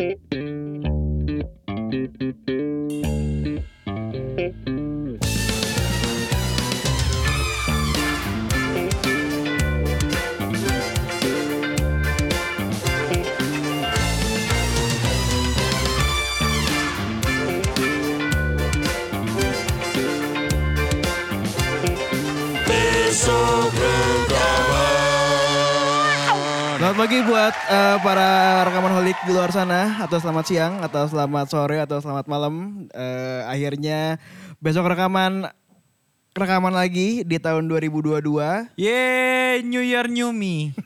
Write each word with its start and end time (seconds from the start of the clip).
Selamat 0.00 0.20
pagi 27.00 27.24
buat 27.24 27.56
eh, 27.56 27.96
para 28.04 28.60
rekaman 28.68 28.92
holik 29.00 29.16
di 29.24 29.32
luar 29.32 29.48
sana 29.48 30.04
atau 30.04 30.20
selamat 30.20 30.44
siang 30.44 30.84
atau 30.84 31.08
selamat 31.08 31.48
sore 31.48 31.80
atau 31.80 31.96
selamat 31.96 32.28
malam. 32.28 32.84
Eh, 32.92 33.40
akhirnya 33.48 34.20
besok 34.60 34.84
rekaman 34.84 35.48
rekaman 36.36 36.76
lagi 36.76 37.24
di 37.24 37.40
tahun 37.40 37.72
2022. 37.72 38.20
Yeay, 38.76 39.64
New 39.64 39.80
Year 39.80 40.12
New 40.12 40.28
Me. 40.36 40.76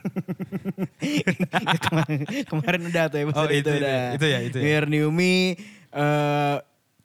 kemarin, 1.83 2.19
kemarin 2.47 2.81
udah 2.87 3.03
tuh 3.11 3.17
ya, 3.19 3.23
Oh, 3.35 3.45
itu, 3.51 3.59
itu, 3.59 3.71
udah. 3.75 4.03
itu 4.15 4.25
ya, 4.31 4.39
itu 4.39 4.55
ya. 4.55 4.63
New 4.63 4.71
Year 4.71 4.85
New 4.87 5.07
Me. 5.11 5.59
eh, 5.91 6.55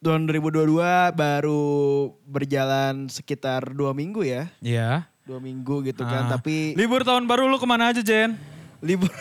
tahun 0.06 0.22
2022 0.30 1.18
baru 1.18 1.62
berjalan 2.30 3.10
sekitar 3.10 3.74
dua 3.74 3.90
minggu 3.90 4.22
ya. 4.22 4.54
Iya. 4.62 5.10
Dua 5.26 5.42
minggu 5.42 5.82
gitu 5.82 6.06
kan. 6.06 6.30
Ah. 6.30 6.38
Tapi 6.38 6.78
libur 6.78 7.02
tahun 7.02 7.26
baru 7.26 7.50
lu 7.50 7.58
ke 7.58 7.66
mana 7.66 7.90
aja, 7.90 8.06
Jen? 8.06 8.59
Libur 8.80 9.08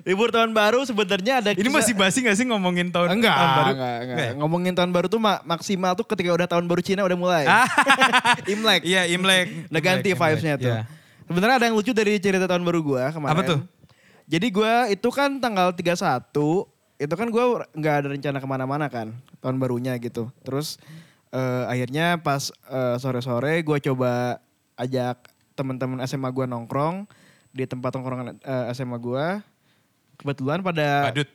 libur 0.00 0.32
tahun 0.32 0.50
baru 0.50 0.80
sebenarnya 0.82 1.44
ada 1.44 1.50
Ini 1.52 1.60
kisah- 1.60 1.74
masih 1.76 1.94
basi 1.94 2.18
gak 2.22 2.32
sih 2.34 2.46
ngomongin 2.48 2.88
tahun, 2.88 3.12
Enggak, 3.12 3.36
tahun 3.36 3.50
baru? 3.52 3.70
enggak, 3.70 3.96
enggak. 4.00 4.16
ya? 4.18 4.30
Ngomongin 4.34 4.72
tahun 4.72 4.90
baru 4.90 5.06
tuh 5.06 5.20
ma- 5.20 5.42
maksimal 5.44 5.92
tuh 5.92 6.06
ketika 6.06 6.30
udah 6.32 6.48
tahun 6.48 6.64
baru 6.64 6.80
Cina 6.80 7.04
udah 7.04 7.18
mulai. 7.18 7.44
Ah. 7.44 7.68
Imlek. 8.52 8.80
Iya, 8.82 9.04
Imlek. 9.06 9.68
Udah 9.68 9.82
ganti 9.82 10.10
vibes-nya 10.10 10.54
tuh. 10.56 10.72
Iya. 10.72 10.88
Sebenarnya 11.26 11.56
ada 11.56 11.66
yang 11.68 11.76
lucu 11.76 11.92
dari 11.92 12.16
cerita 12.16 12.48
tahun 12.48 12.64
baru 12.64 12.80
gua 12.80 13.12
kemarin. 13.12 13.34
Apa 13.34 13.42
tuh? 13.44 13.60
Jadi 14.24 14.46
gua 14.48 14.88
itu 14.88 15.08
kan 15.10 15.36
tanggal 15.36 15.70
31, 15.70 16.32
itu 16.96 17.14
kan 17.14 17.28
gua 17.28 17.44
nggak 17.70 17.94
ada 17.96 18.08
rencana 18.08 18.38
ke 18.38 18.48
mana-mana 18.48 18.86
kan 18.88 19.12
tahun 19.38 19.56
barunya 19.58 19.94
gitu. 19.98 20.32
Terus 20.42 20.80
eh, 21.28 21.64
akhirnya 21.68 22.18
pas 22.18 22.48
eh, 22.66 22.96
sore-sore 22.96 23.60
gua 23.60 23.78
coba 23.78 24.40
ajak 24.74 25.28
teman-teman 25.52 26.00
SMA 26.02 26.30
gua 26.30 26.48
nongkrong 26.48 27.04
di 27.50 27.64
tempat 27.66 27.90
nongkrongan 27.94 28.38
eh, 28.38 28.64
SMA 28.72 28.98
gua. 28.98 29.42
Kebetulan 30.16 30.60
pada 30.60 31.10
Badut. 31.10 31.28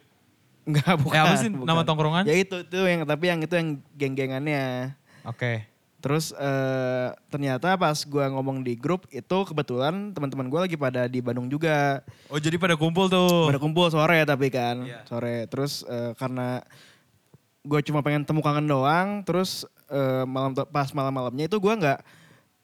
Enggak, 0.65 0.95
bukan. 0.97 1.15
Eh, 1.15 1.21
apa 1.21 1.35
sih 1.37 1.49
bukan. 1.53 1.67
nama 1.69 1.81
tongkrongan? 1.85 2.23
Ya 2.25 2.35
itu, 2.41 2.65
itu 2.65 2.79
yang 2.89 3.05
tapi 3.05 3.25
yang 3.29 3.39
itu 3.41 3.53
yang 3.53 3.69
geng-gengannya. 3.93 4.97
Oke. 5.21 5.65
Terus 6.01 6.33
eh, 6.37 7.09
ternyata 7.29 7.73
pas 7.77 7.97
gua 8.05 8.29
ngomong 8.29 8.61
di 8.61 8.77
grup 8.77 9.09
itu 9.09 9.37
kebetulan 9.45 10.13
teman-teman 10.13 10.45
gua 10.49 10.69
lagi 10.69 10.77
pada 10.77 11.09
di 11.09 11.17
Bandung 11.21 11.49
juga. 11.49 12.01
Oh 12.29 12.37
jadi 12.37 12.57
pada 12.61 12.77
kumpul 12.77 13.09
tuh. 13.09 13.49
Pada 13.49 13.61
kumpul 13.61 13.89
sore 13.89 14.21
tapi 14.25 14.53
kan, 14.53 14.85
Iya. 14.85 15.01
sore. 15.09 15.49
Terus 15.49 15.81
eh, 15.85 16.13
karena 16.17 16.61
gue 17.65 17.81
cuma 17.89 18.05
pengen 18.05 18.21
temu 18.21 18.45
kangen 18.45 18.69
doang, 18.69 19.25
terus 19.25 19.65
eh, 19.89 20.21
malam 20.29 20.53
pas 20.53 20.85
malam-malamnya 20.93 21.49
itu 21.49 21.57
gua 21.57 21.73
nggak 21.73 21.99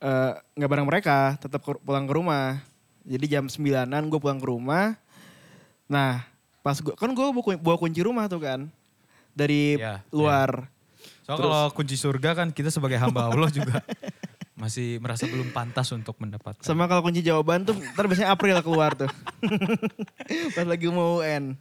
eh, 0.06 0.32
nggak 0.58 0.70
bareng 0.70 0.86
mereka, 0.90 1.38
tetap 1.42 1.66
pulang 1.66 2.06
ke 2.06 2.14
rumah. 2.14 2.62
Jadi 3.02 3.26
jam 3.28 3.46
9-an 3.46 4.04
gue 4.08 4.20
pulang 4.20 4.38
ke 4.38 4.48
rumah. 4.48 4.94
Nah, 5.86 6.22
pas 6.62 6.78
gua 6.78 6.94
kan 6.94 7.10
gue 7.10 7.26
bawa 7.58 7.78
kunci 7.78 8.00
rumah 8.00 8.30
tuh 8.30 8.40
kan 8.40 8.70
dari 9.32 9.76
Iya, 9.76 10.06
luar. 10.10 10.70
So 11.26 11.34
Terus- 11.34 11.42
kalau 11.42 11.62
kunci 11.74 11.96
surga 11.96 12.36
kan 12.36 12.48
kita 12.50 12.70
sebagai 12.70 12.96
hamba 12.96 13.28
Allah 13.28 13.50
juga 13.58 13.82
masih 14.54 15.02
merasa 15.02 15.26
belum 15.26 15.50
pantas 15.50 15.90
untuk 15.90 16.14
mendapatkan. 16.22 16.62
Sama 16.62 16.86
kalau 16.86 17.02
kunci 17.02 17.26
jawaban 17.26 17.66
tuh 17.66 17.74
ntar 17.98 18.06
biasanya 18.06 18.30
April 18.30 18.54
keluar 18.62 18.94
tuh. 18.94 19.10
Pas 20.56 20.64
lagi 20.64 20.86
mau 20.86 21.18
UN. 21.20 21.58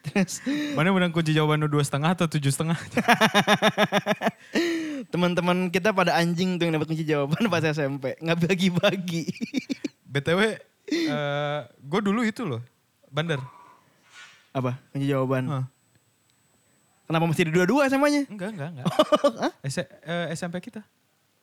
Terus 0.00 0.38
Mana 0.72 0.94
menang 0.94 1.10
kunci 1.10 1.34
jawaban 1.34 1.66
dua 1.66 1.82
setengah 1.82 2.14
atau 2.14 2.30
tujuh 2.30 2.54
setengah? 2.54 2.78
teman-teman 5.12 5.68
kita 5.68 5.90
pada 5.90 6.16
anjing 6.16 6.56
tuh 6.56 6.66
yang 6.66 6.78
dapat 6.78 6.88
kunci 6.88 7.04
jawaban 7.04 7.50
pas 7.50 7.62
SMP. 7.62 8.14
Nggak 8.18 8.38
bagi-bagi. 8.48 9.24
BTW, 10.06 10.40
eh 10.86 11.60
gue 11.64 12.00
dulu 12.00 12.20
itu 12.22 12.42
loh, 12.42 12.60
bandar. 13.08 13.40
Apa? 14.50 14.78
Kunci 14.90 15.06
jawaban. 15.06 15.44
Hah. 15.48 15.64
Kenapa 17.04 17.24
mesti 17.26 17.44
di 17.44 17.52
dua-dua 17.52 17.84
SMA-nya? 17.86 18.24
Enggak, 18.26 18.50
enggak, 18.56 18.68
enggak. 18.70 18.86
S- 19.68 19.84
eh, 19.84 20.26
SMP 20.32 20.62
kita. 20.62 20.80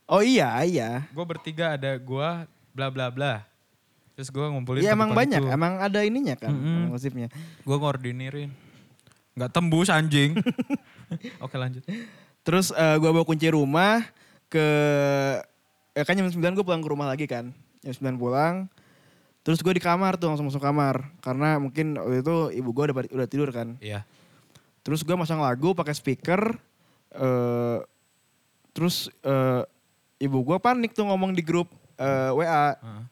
Oh 0.10 0.20
iya, 0.20 0.58
iya. 0.66 1.06
Gue 1.14 1.24
bertiga 1.24 1.78
ada 1.78 1.96
gue, 1.96 2.30
bla 2.74 2.88
bla 2.90 3.14
bla. 3.14 3.46
Terus 4.18 4.28
gue 4.28 4.42
ngumpulin 4.44 4.82
Iya 4.82 4.94
emang 4.94 5.14
banyak, 5.14 5.40
tuh. 5.40 5.50
emang 5.50 5.80
ada 5.80 6.02
ininya 6.02 6.36
kan, 6.36 6.52
emang 6.52 6.92
nasibnya. 6.92 7.30
Gue 7.62 7.78
ngordinirin. 7.78 8.50
Nggak 9.38 9.52
tembus 9.54 9.88
anjing. 9.88 10.36
Oke 11.46 11.56
lanjut. 11.56 11.86
Terus 12.42 12.74
eh, 12.74 12.96
gua 12.98 13.14
bawa 13.14 13.24
kunci 13.24 13.48
rumah 13.48 14.02
ke 14.50 14.66
ya 15.94 16.04
kan 16.04 16.18
jam 16.18 16.28
9 16.28 16.36
gue 16.36 16.66
pulang 16.66 16.82
ke 16.82 16.90
rumah 16.90 17.08
lagi 17.08 17.30
kan. 17.30 17.54
Jam 17.80 18.18
9 18.18 18.20
pulang. 18.20 18.66
Terus 19.42 19.60
gue 19.66 19.74
di 19.74 19.82
kamar 19.82 20.22
tuh 20.22 20.30
langsung 20.30 20.46
masuk 20.46 20.62
kamar 20.62 21.10
karena 21.26 21.58
mungkin 21.58 21.98
waktu 21.98 22.22
itu 22.22 22.38
ibu 22.62 22.70
gue 22.70 22.84
udah 22.94 22.96
udah 23.10 23.28
tidur 23.30 23.50
kan. 23.50 23.74
Iya. 23.82 24.06
Terus 24.86 25.02
gue 25.02 25.16
masang 25.18 25.42
lagu 25.42 25.74
pakai 25.74 25.94
speaker. 25.98 26.58
eh 27.12 27.80
terus 28.72 29.12
eh, 29.28 29.68
ibu 30.24 30.48
gue 30.48 30.58
panik 30.64 30.96
tuh 30.96 31.04
ngomong 31.10 31.36
di 31.36 31.44
grup 31.44 31.68
eh, 32.00 32.32
WA. 32.32 32.78
Heeh. 32.78 33.04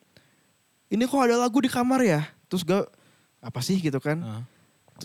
Ini 0.95 1.03
kok 1.05 1.21
ada 1.21 1.35
lagu 1.35 1.59
di 1.59 1.69
kamar 1.69 2.01
ya? 2.05 2.21
Terus 2.47 2.63
gue 2.63 2.81
apa 3.43 3.59
sih 3.59 3.81
gitu 3.81 3.97
kan? 3.99 4.21
Heeh. 4.21 4.41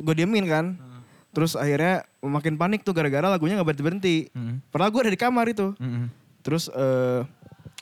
Gue 0.04 0.14
diemin 0.14 0.44
kan. 0.46 0.76
Heeh. 0.76 1.00
Terus 1.34 1.58
akhirnya 1.58 2.06
makin 2.22 2.54
panik 2.54 2.86
tuh 2.86 2.94
gara-gara 2.94 3.26
lagunya 3.26 3.58
gak 3.58 3.66
berhenti-berhenti. 3.74 4.30
Mm-mm. 4.30 4.62
Padahal 4.70 4.94
gue 4.94 5.00
ada 5.08 5.12
di 5.12 5.18
kamar 5.18 5.50
itu. 5.50 5.74
Mm-mm. 5.82 6.06
Terus 6.46 6.70
eh 6.70 7.26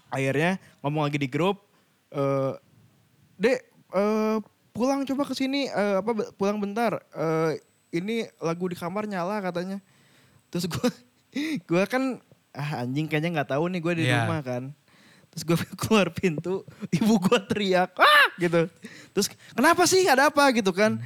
akhirnya 0.08 0.56
ngomong 0.80 1.04
lagi 1.04 1.20
di 1.20 1.28
grup, 1.28 1.60
eh 2.08 2.56
Dek, 3.36 3.58
eh 3.92 4.36
pulang 4.72 5.04
coba 5.04 5.22
ke 5.24 5.34
sini 5.34 5.66
eh, 5.66 5.96
apa 5.98 6.10
pulang 6.32 6.56
bentar. 6.56 7.00
Eh 7.12 7.60
ini 7.92 8.24
lagu 8.38 8.64
di 8.64 8.74
kamar 8.74 9.04
nyala 9.04 9.40
katanya. 9.40 9.78
Terus 10.48 10.64
gue 10.66 10.88
gue 11.68 11.82
kan 11.86 12.20
ah 12.52 12.84
anjing 12.84 13.08
kayaknya 13.08 13.40
nggak 13.40 13.50
tahu 13.50 13.64
nih 13.68 13.80
gue 13.80 13.92
di 13.94 14.04
Iya. 14.06 14.24
rumah 14.24 14.40
kan. 14.40 14.62
Terus 15.32 15.42
gue 15.44 15.56
keluar 15.80 16.08
pintu, 16.08 16.60
ibu 16.90 17.14
gue 17.18 17.38
teriak, 17.46 17.96
ah 17.96 18.26
gitu. 18.36 18.68
Terus 19.12 19.26
kenapa 19.52 19.84
sih 19.84 20.04
ada 20.04 20.28
apa 20.28 20.44
gitu 20.52 20.72
kan. 20.72 21.00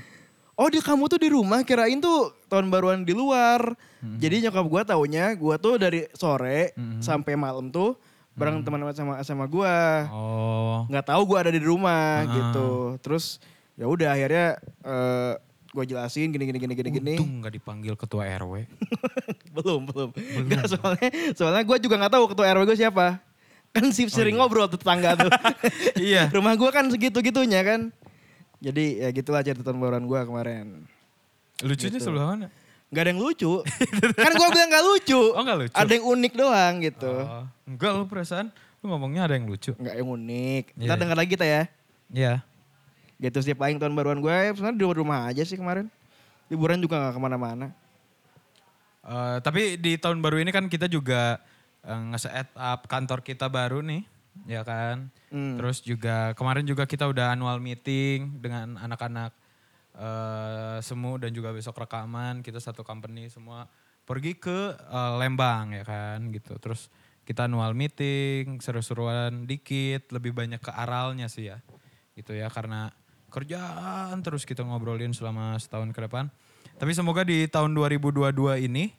Oh 0.57 0.67
di 0.67 0.81
kamu 0.81 1.05
tuh 1.07 1.21
di 1.21 1.29
rumah 1.29 1.61
kirain 1.63 2.01
tuh 2.01 2.33
tahun 2.49 2.67
baruan 2.67 3.05
di 3.05 3.13
luar. 3.13 3.77
Jadi 4.01 4.47
nyokap 4.47 4.65
gue 4.65 4.83
taunya 4.87 5.31
gue 5.33 5.55
tuh 5.57 5.75
dari 5.77 6.07
sore 6.13 6.71
Mhm. 6.73 7.03
sampai 7.03 7.35
malam 7.35 7.69
tuh 7.69 7.99
bareng 8.37 8.61
teman-teman 8.61 8.93
sama 8.93 9.15
sama 9.25 9.45
gue. 9.45 9.77
Oh. 10.13 10.85
Nggak 10.87 11.07
tahu 11.09 11.23
gue 11.25 11.39
ada 11.41 11.51
di 11.51 11.59
rumah 11.59 12.21
Ah. 12.21 12.29
gitu. 12.29 12.69
Terus 13.01 13.41
ya 13.75 13.85
udah 13.85 14.13
akhirnya 14.13 14.61
eh 14.85 15.33
gue 15.73 15.85
jelasin 15.87 16.29
gini 16.31 16.45
gini 16.47 16.59
gini 16.59 16.75
gini 16.75 16.91
gini. 16.91 17.15
Untung 17.17 17.41
nggak 17.41 17.55
dipanggil 17.55 17.95
ketua 17.95 18.29
RW. 18.39 18.65
belum 19.57 19.89
belum. 19.89 20.11
Nggak, 20.47 20.65
soalnya 20.71 21.09
soalnya 21.33 21.63
gue 21.65 21.77
juga 21.81 21.95
nggak 21.97 22.13
tahu 22.13 22.25
ketua 22.31 22.47
RW 22.53 22.63
gue 22.67 22.79
siapa. 22.79 23.21
Kan 23.73 23.93
sih 23.93 24.09
sering 24.09 24.37
ngobrol 24.37 24.69
tuh 24.69 24.77
tetangga 24.77 25.17
tuh. 25.17 25.29
iya. 26.01 26.29
Rumah 26.37 26.57
gue 26.57 26.71
kan 26.71 26.89
segitu 26.89 27.21
gitunya 27.21 27.61
kan. 27.61 27.89
Jadi 28.57 29.05
ya 29.05 29.13
gitulah 29.13 29.45
cerita 29.45 29.69
baruan 29.71 30.05
gue 30.05 30.21
kemarin. 30.23 30.89
Lucunya 31.61 31.97
Gitu. 31.97 32.05
sebelah 32.05 32.37
mana? 32.37 32.49
Gak 32.95 33.03
ada 33.03 33.11
yang 33.11 33.23
lucu. 33.23 33.53
kan 34.15 34.33
gue 34.33 34.49
bilang 34.55 34.71
gak 34.71 34.85
lucu. 34.87 35.23
Oh 35.35 35.43
nggak 35.43 35.59
lucu. 35.59 35.75
Ada 35.75 35.93
yang 35.99 36.07
unik 36.07 36.33
doang 36.39 36.75
gitu. 36.85 37.13
Oh, 37.13 37.45
enggak 37.67 37.91
lu 37.99 38.05
perasaan 38.07 38.47
lu 38.83 38.85
ngomongnya 38.95 39.27
ada 39.27 39.35
yang 39.35 39.47
lucu. 39.51 39.75
Nggak 39.75 39.95
yang 39.99 40.09
unik. 40.09 40.65
Iya. 40.79 40.87
Ntar 40.87 40.97
denger 41.03 41.17
lagi 41.19 41.31
kita 41.35 41.47
ya. 41.47 41.63
Iya. 42.15 42.35
Gitu 43.19 43.39
sih 43.43 43.55
paling 43.59 43.83
tahun 43.83 43.97
baruan 43.97 44.23
gue 44.23 44.37
sebenarnya 44.55 44.79
di 44.79 44.85
rumah 44.87 45.27
aja 45.27 45.43
sih 45.43 45.59
kemarin. 45.59 45.91
Liburan 46.47 46.79
juga 46.79 47.03
gak 47.03 47.19
ke 47.19 47.21
mana-mana. 47.21 47.75
Eh, 49.07 49.39
tapi 49.39 49.79
di 49.79 49.95
tahun 49.95 50.19
baru 50.19 50.43
ini 50.43 50.51
kan 50.51 50.67
kita 50.67 50.91
juga 50.91 51.39
uh, 51.87 52.03
nge-set 52.11 52.51
up 52.59 52.91
kantor 52.91 53.23
kita 53.23 53.47
baru 53.47 53.79
nih, 53.79 54.03
ya 54.51 54.67
kan. 54.67 55.07
Hmm. 55.31 55.55
Terus 55.55 55.79
juga 55.79 56.35
kemarin 56.35 56.67
juga 56.67 56.91
kita 56.91 57.07
udah 57.07 57.39
annual 57.39 57.63
meeting 57.63 58.43
dengan 58.43 58.75
anak-anak 58.75 59.31
eh 59.97 60.79
semu 60.85 61.17
dan 61.17 61.33
juga 61.33 61.57
besok 61.57 61.81
rekaman 61.81 62.45
kita 62.45 62.61
satu 62.61 62.85
company 62.85 63.33
semua 63.33 63.65
pergi 64.07 64.39
ke 64.39 64.77
eh, 64.77 65.13
Lembang 65.19 65.75
ya 65.75 65.83
kan 65.83 66.21
gitu. 66.31 66.55
Terus 66.63 66.89
kita 67.27 67.51
annual 67.51 67.75
meeting, 67.75 68.63
seru-seruan 68.63 69.51
dikit, 69.51 70.15
lebih 70.15 70.31
banyak 70.31 70.63
ke 70.63 70.71
aralnya 70.71 71.27
sih 71.27 71.51
ya. 71.51 71.59
Gitu 72.15 72.33
ya 72.39 72.47
karena 72.47 72.95
kerjaan 73.35 74.23
terus 74.23 74.47
kita 74.47 74.63
ngobrolin 74.63 75.11
selama 75.11 75.59
setahun 75.59 75.91
ke 75.91 76.01
depan. 76.07 76.31
Tapi 76.79 76.93
semoga 76.95 77.27
di 77.27 77.51
tahun 77.51 77.75
2022 77.75 78.31
ini, 78.63 78.95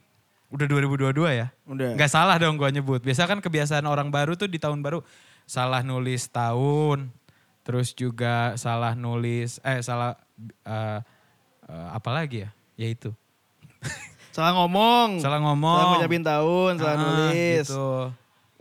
udah 0.51 0.65
2022 0.67 1.39
ya? 1.39 1.47
Udah. 1.65 1.95
Nggak 1.95 2.11
salah 2.11 2.35
dong 2.35 2.59
gua 2.59 2.67
nyebut. 2.67 2.99
Biasa 2.99 3.25
kan 3.25 3.39
kebiasaan 3.39 3.87
orang 3.87 4.11
baru 4.11 4.35
tuh 4.35 4.51
di 4.51 4.59
tahun 4.59 4.83
baru 4.83 5.01
salah 5.47 5.79
nulis 5.79 6.27
tahun, 6.27 7.07
terus 7.67 7.91
juga 7.91 8.55
salah 8.55 8.95
nulis, 8.95 9.59
eh 9.59 9.83
salah 9.83 10.15
eh, 10.63 10.99
eh, 11.67 11.87
apa 11.91 12.09
lagi 12.15 12.47
ya? 12.47 12.49
Ya 12.79 12.87
itu. 12.87 13.11
Salah 14.37 14.53
ngomong. 14.53 15.17
Salah 15.17 15.41
ngomong. 15.41 15.77
Salah 15.81 15.89
ngucapin 15.97 16.21
tahun, 16.21 16.71
salah 16.77 16.93
Ah, 16.93 17.01
nulis. 17.01 17.65
Gitu. 17.65 17.89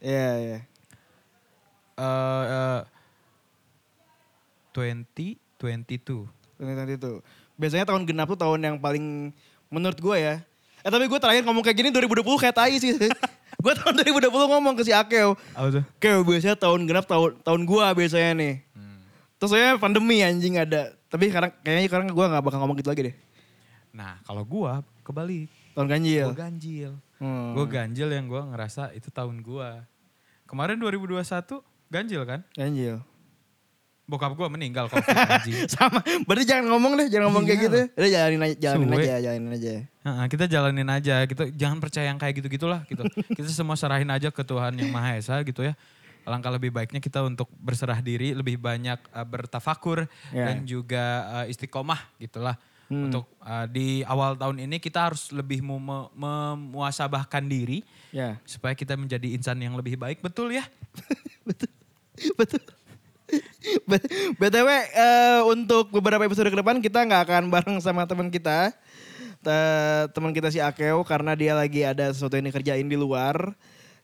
Iya, 0.01 0.31
iya. 0.41 0.59
Eh, 2.01 2.45
eh, 2.49 2.81
2022. 4.73 6.29
Nanti 6.61 6.95
itu. 6.97 7.13
Biasanya 7.61 7.85
tahun 7.89 8.09
genap 8.09 8.29
tuh 8.33 8.41
tahun 8.41 8.61
yang 8.65 8.77
paling 8.81 9.33
menurut 9.69 10.01
gue 10.01 10.17
ya. 10.17 10.41
Eh 10.85 10.91
tapi 10.93 11.09
gue 11.09 11.19
terakhir 11.21 11.43
ngomong 11.45 11.65
kayak 11.65 11.77
gini 11.77 11.89
2020 11.93 12.25
kayak 12.41 12.57
tai 12.57 12.77
sih. 12.77 12.93
gue 13.65 13.73
tahun 13.81 13.95
2020 14.01 14.33
ngomong 14.33 14.75
ke 14.77 14.83
si 14.85 14.93
Akeo. 14.93 15.37
Apa 15.57 15.69
tuh? 15.81 15.85
Kayak 16.01 16.25
biasanya 16.25 16.57
tahun 16.57 16.85
genap 16.85 17.05
tahun 17.09 17.41
tahun 17.41 17.61
gue 17.65 17.85
biasanya 17.97 18.33
nih. 18.37 18.55
Hmm. 18.77 18.86
Terus 19.37 19.51
saya 19.53 19.77
pandemi 19.77 20.25
anjing 20.25 20.57
ada. 20.57 20.97
Tapi 21.07 21.29
sekarang 21.29 21.53
kayaknya 21.61 21.87
sekarang 21.87 22.07
gue 22.09 22.25
gak 22.25 22.43
bakal 22.43 22.59
ngomong 22.65 22.77
gitu 22.81 22.89
lagi 22.89 23.13
deh. 23.13 23.17
Nah 23.93 24.21
kalau 24.25 24.43
gua 24.43 24.81
kebalik. 25.05 25.49
Tahun 25.73 25.89
ganjil. 25.89 26.33
Gue 26.33 26.41
ganjil. 26.41 26.93
Hmm. 27.17 27.53
Gue 27.53 27.67
ganjil 27.69 28.09
yang 28.09 28.27
gue 28.27 28.43
ngerasa 28.43 28.93
itu 28.93 29.09
tahun 29.09 29.41
gue. 29.41 29.71
Kemarin 30.45 30.81
2021 30.81 31.21
ganjil 31.89 32.23
kan? 32.25 32.41
Ganjil. 32.53 33.01
Bokap 34.07 34.39
gue 34.39 34.47
meninggal 34.47 34.87
covid 34.87 35.03
anjing. 35.03 35.67
Sama. 35.75 35.99
Berarti 36.25 36.47
jangan 36.47 36.71
ngomong 36.71 36.95
deh, 36.95 37.11
jangan 37.11 37.27
ngomong 37.27 37.43
kayak 37.43 37.59
Iya. 37.59 37.67
gitu. 37.67 37.81
Udah 37.99 38.11
jalanin 38.15 38.41
aja, 38.41 38.55
jalanin 38.63 38.87
Suwe. 38.87 39.03
aja, 39.03 39.15
jalanin 39.19 39.51
aja. 39.51 39.73
Heeh, 39.83 40.25
kita 40.31 40.45
jalanin 40.47 40.89
aja 40.89 41.15
gitu. 41.27 41.43
Jangan 41.51 41.79
percaya 41.83 42.07
yang 42.07 42.19
kayak 42.23 42.35
gitu-gitulah 42.39 42.81
gitu. 42.87 43.03
kita 43.37 43.51
semua 43.51 43.75
serahin 43.75 44.07
aja 44.07 44.31
ke 44.31 44.43
Tuhan 44.47 44.79
yang 44.79 44.95
Maha 44.95 45.19
Esa 45.19 45.43
gitu 45.43 45.67
ya. 45.67 45.75
Alangkah 46.27 46.51
lebih 46.51 46.75
baiknya 46.75 46.99
kita 46.99 47.23
untuk 47.23 47.47
berserah 47.57 48.03
diri, 48.03 48.35
lebih 48.35 48.59
banyak 48.59 48.99
uh, 49.15 49.23
bertafakur 49.23 50.11
Ya. 50.35 50.51
dan 50.51 50.67
juga 50.67 51.05
uh, 51.31 51.47
istiqomah 51.47 52.03
gitulah. 52.19 52.59
Hmm. 52.87 53.11
Untuk 53.11 53.27
uh, 53.41 53.67
di 53.67 54.03
awal 54.03 54.35
tahun 54.35 54.63
ini 54.63 54.79
kita 54.79 55.11
harus 55.11 55.31
lebih 55.31 55.59
mu- 55.59 55.79
me- 55.79 56.11
memuasabahkan 56.15 57.43
diri 57.47 57.87
Ya. 58.11 58.39
supaya 58.43 58.75
kita 58.75 58.95
menjadi 58.95 59.31
insan 59.33 59.59
yang 59.59 59.75
lebih 59.75 59.95
baik, 59.95 60.19
betul 60.19 60.51
ya? 60.51 60.67
Betul. 62.39 62.63
B- 63.85 64.09
BTW 64.39 64.69
eh, 64.95 65.41
untuk 65.45 65.91
beberapa 65.91 66.23
episode 66.23 66.49
ke 66.49 66.57
depan 66.57 66.79
kita 66.79 67.03
nggak 67.03 67.23
akan 67.27 67.45
bareng 67.51 67.77
sama 67.83 68.07
teman 68.07 68.31
kita. 68.31 68.71
Te- 69.43 70.07
teman 70.15 70.33
kita 70.33 70.49
si 70.49 70.63
Akeo 70.63 71.03
karena 71.03 71.35
dia 71.35 71.53
lagi 71.53 71.83
ada 71.83 72.09
sesuatu 72.09 72.39
yang 72.39 72.49
dikerjain 72.49 72.87
di 72.87 72.97
luar. 72.97 73.53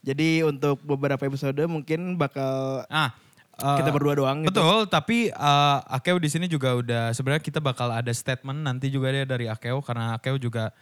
Jadi 0.03 0.43
untuk 0.43 0.83
beberapa 0.83 1.23
episode 1.23 1.63
mungkin 1.71 2.19
bakal 2.19 2.83
Ah, 2.91 3.15
uh, 3.63 3.79
kita 3.79 3.95
berdua 3.95 4.19
doang 4.19 4.43
gitu. 4.43 4.51
Betul, 4.51 4.81
tapi 4.91 5.31
uh, 5.31 5.79
Akeo 5.87 6.19
di 6.19 6.27
sini 6.27 6.51
juga 6.51 6.75
udah 6.75 7.15
sebenarnya 7.15 7.43
kita 7.47 7.63
bakal 7.63 7.87
ada 7.95 8.11
statement 8.11 8.67
nanti 8.67 8.91
juga 8.91 9.15
dia 9.15 9.23
dari 9.23 9.47
Akeo 9.47 9.79
karena 9.79 10.19
Akeo 10.19 10.43
juga 10.43 10.75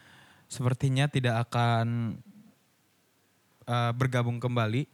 sepertinya 0.49 1.05
tidak 1.05 1.47
akan 1.47 2.17
uh, 3.69 3.91
bergabung 3.93 4.41
kembali. 4.41 4.89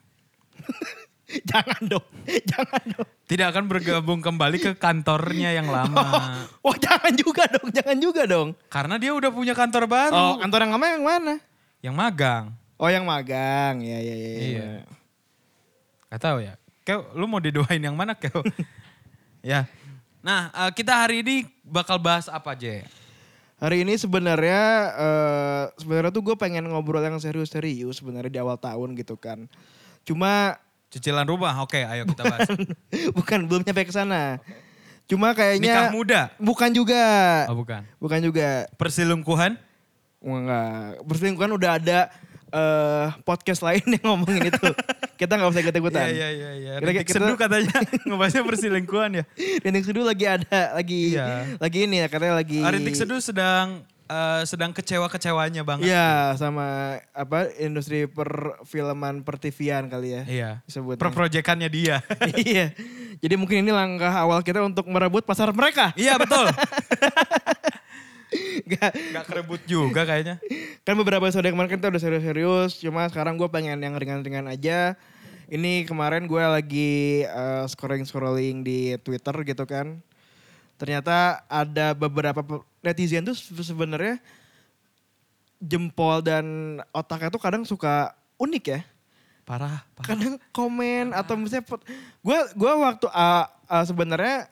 jangan 1.50 1.82
dong, 1.88 2.08
jangan 2.52 2.84
dong. 2.84 3.10
Tidak 3.32 3.48
akan 3.48 3.64
bergabung 3.68 4.20
kembali 4.20 4.58
ke 4.60 4.72
kantornya 4.76 5.56
yang 5.56 5.72
lama. 5.72 6.48
Wah 6.64 6.78
jangan 6.80 7.16
juga 7.16 7.48
dong, 7.48 7.68
jangan 7.72 7.98
juga 8.00 8.24
dong. 8.28 8.56
Karena 8.68 9.00
dia 9.00 9.16
udah 9.16 9.32
punya 9.32 9.56
kantor 9.56 9.88
baru. 9.88 10.16
Oh 10.16 10.36
kantor 10.40 10.60
yang 10.68 10.72
lama 10.76 10.86
yang 10.88 11.04
mana? 11.08 11.34
Yang 11.80 11.96
magang. 11.96 12.46
Oh 12.78 12.90
yang 12.90 13.10
magang, 13.10 13.82
ya 13.82 13.98
ya 13.98 14.16
ya. 14.16 14.30
ya. 14.30 14.38
Iya. 14.38 14.70
Gak 16.14 16.22
tahu 16.22 16.38
ya. 16.46 16.54
Keo, 16.86 17.04
lu 17.18 17.26
mau 17.26 17.42
didoain 17.42 17.82
yang 17.82 17.98
mana 17.98 18.14
Keo? 18.14 18.46
ya. 19.44 19.66
Nah, 20.22 20.54
uh, 20.54 20.72
kita 20.72 20.94
hari 20.94 21.26
ini 21.26 21.50
bakal 21.66 21.98
bahas 21.98 22.30
apa 22.30 22.54
aja 22.56 22.86
Hari 23.58 23.82
ini 23.82 23.98
sebenarnya 23.98 24.62
eh 24.94 25.64
sebenarnya 25.82 26.14
tuh 26.14 26.22
gue 26.22 26.36
pengen 26.38 26.70
ngobrol 26.70 27.02
yang 27.02 27.18
serius-serius 27.18 27.98
sebenarnya 27.98 28.30
di 28.30 28.38
awal 28.38 28.54
tahun 28.54 28.94
gitu 28.94 29.18
kan. 29.18 29.50
Cuma 30.06 30.62
Cicilan 30.88 31.28
rumah, 31.28 31.52
oke 31.60 31.84
ayo 31.84 32.08
kita 32.08 32.24
bahas. 32.24 32.48
bukan 33.18 33.44
belum 33.44 33.66
nyampe 33.68 33.90
ke 33.90 33.92
sana. 33.92 34.40
Cuma 35.04 35.36
kayaknya 35.36 35.74
Nikah 35.74 35.92
muda? 35.92 36.22
bukan 36.40 36.70
juga. 36.72 37.04
Oh 37.52 37.60
bukan. 37.60 37.84
Bukan 38.00 38.20
juga. 38.24 38.70
Perselingkuhan? 38.80 39.60
Enggak. 40.24 41.04
Perselingkuhan 41.04 41.52
udah 41.60 41.72
ada 41.76 42.00
eh 42.48 43.08
podcast 43.22 43.60
lain 43.60 43.84
yang 44.00 44.06
ngomongin 44.08 44.48
itu. 44.48 44.68
Kita 45.18 45.36
nggak 45.36 45.50
usah 45.50 45.62
ikut-ikutan. 45.62 46.08
Iya, 46.08 46.28
iya, 46.32 46.50
iya. 46.54 46.72
Kita- 46.78 46.86
Rintik 46.86 47.08
kita- 47.10 47.20
Seduh 47.20 47.36
katanya 47.36 47.78
ngebahasnya 48.08 48.44
perselingkuhan 48.44 49.12
ya. 49.20 49.24
Rintik 49.62 49.84
Seduh 49.84 50.06
lagi 50.06 50.26
ada, 50.26 50.62
lagi 50.74 51.18
Iya. 51.18 51.58
lagi 51.58 51.80
ini 51.84 51.96
ya 52.00 52.08
katanya 52.08 52.36
lagi. 52.38 52.60
Ah, 52.62 52.72
Rintik 52.72 52.96
Seduh 52.96 53.20
sedang 53.20 53.84
eh, 54.08 54.42
sedang 54.48 54.72
kecewa-kecewanya 54.72 55.68
banget. 55.68 55.92
Iya, 55.92 56.32
sama 56.40 56.96
apa 57.12 57.52
industri 57.60 58.08
perfilman 58.08 59.20
pertivian 59.22 59.92
kali 59.92 60.16
ya. 60.16 60.24
Iya. 60.24 60.50
Disebutnya. 60.64 61.02
Pro-proyekannya 61.02 61.68
dia. 61.68 62.00
iya. 62.40 62.72
Jadi 63.18 63.34
mungkin 63.36 63.66
ini 63.66 63.74
langkah 63.74 64.14
awal 64.14 64.40
kita 64.40 64.62
untuk 64.62 64.88
merebut 64.88 65.26
pasar 65.26 65.52
mereka. 65.52 65.92
iya 65.98 66.16
betul. 66.16 66.48
Gak, 68.68 68.92
Gak 68.94 69.26
kerebut 69.26 69.62
juga 69.66 70.04
kayaknya. 70.04 70.38
kan 70.84 70.96
beberapa 70.96 71.28
episode 71.28 71.48
kemarin 71.48 71.70
kan 71.72 71.80
kita 71.80 71.90
udah 71.92 72.02
serius-serius. 72.02 72.72
Cuma 72.80 73.08
sekarang 73.08 73.36
gue 73.36 73.48
pengen 73.48 73.80
yang 73.80 73.96
ringan-ringan 73.96 74.48
aja. 74.48 74.96
Ini 75.48 75.88
kemarin 75.88 76.28
gue 76.28 76.44
lagi 76.44 76.92
eh, 77.24 77.64
scrolling-scrolling 77.68 78.64
di 78.64 79.00
Twitter 79.00 79.36
gitu 79.48 79.64
kan. 79.64 80.00
Ternyata 80.78 81.42
ada 81.48 81.96
beberapa 81.96 82.44
netizen 82.84 83.26
tuh 83.26 83.34
se- 83.34 83.56
sebenarnya 83.64 84.20
jempol 85.58 86.22
dan 86.22 86.78
otaknya 86.94 87.34
tuh 87.34 87.42
kadang 87.42 87.64
suka 87.66 88.14
unik 88.38 88.66
ya. 88.70 88.80
Parah, 89.48 89.80
parah. 89.96 90.08
kadang 90.12 90.36
komen 90.52 91.16
atau 91.16 91.40
misalnya 91.40 91.64
gue 92.20 92.40
gua 92.60 92.92
waktu 92.92 93.08
uh, 93.08 93.48
uh, 93.48 93.86
sebenarnya 93.88 94.52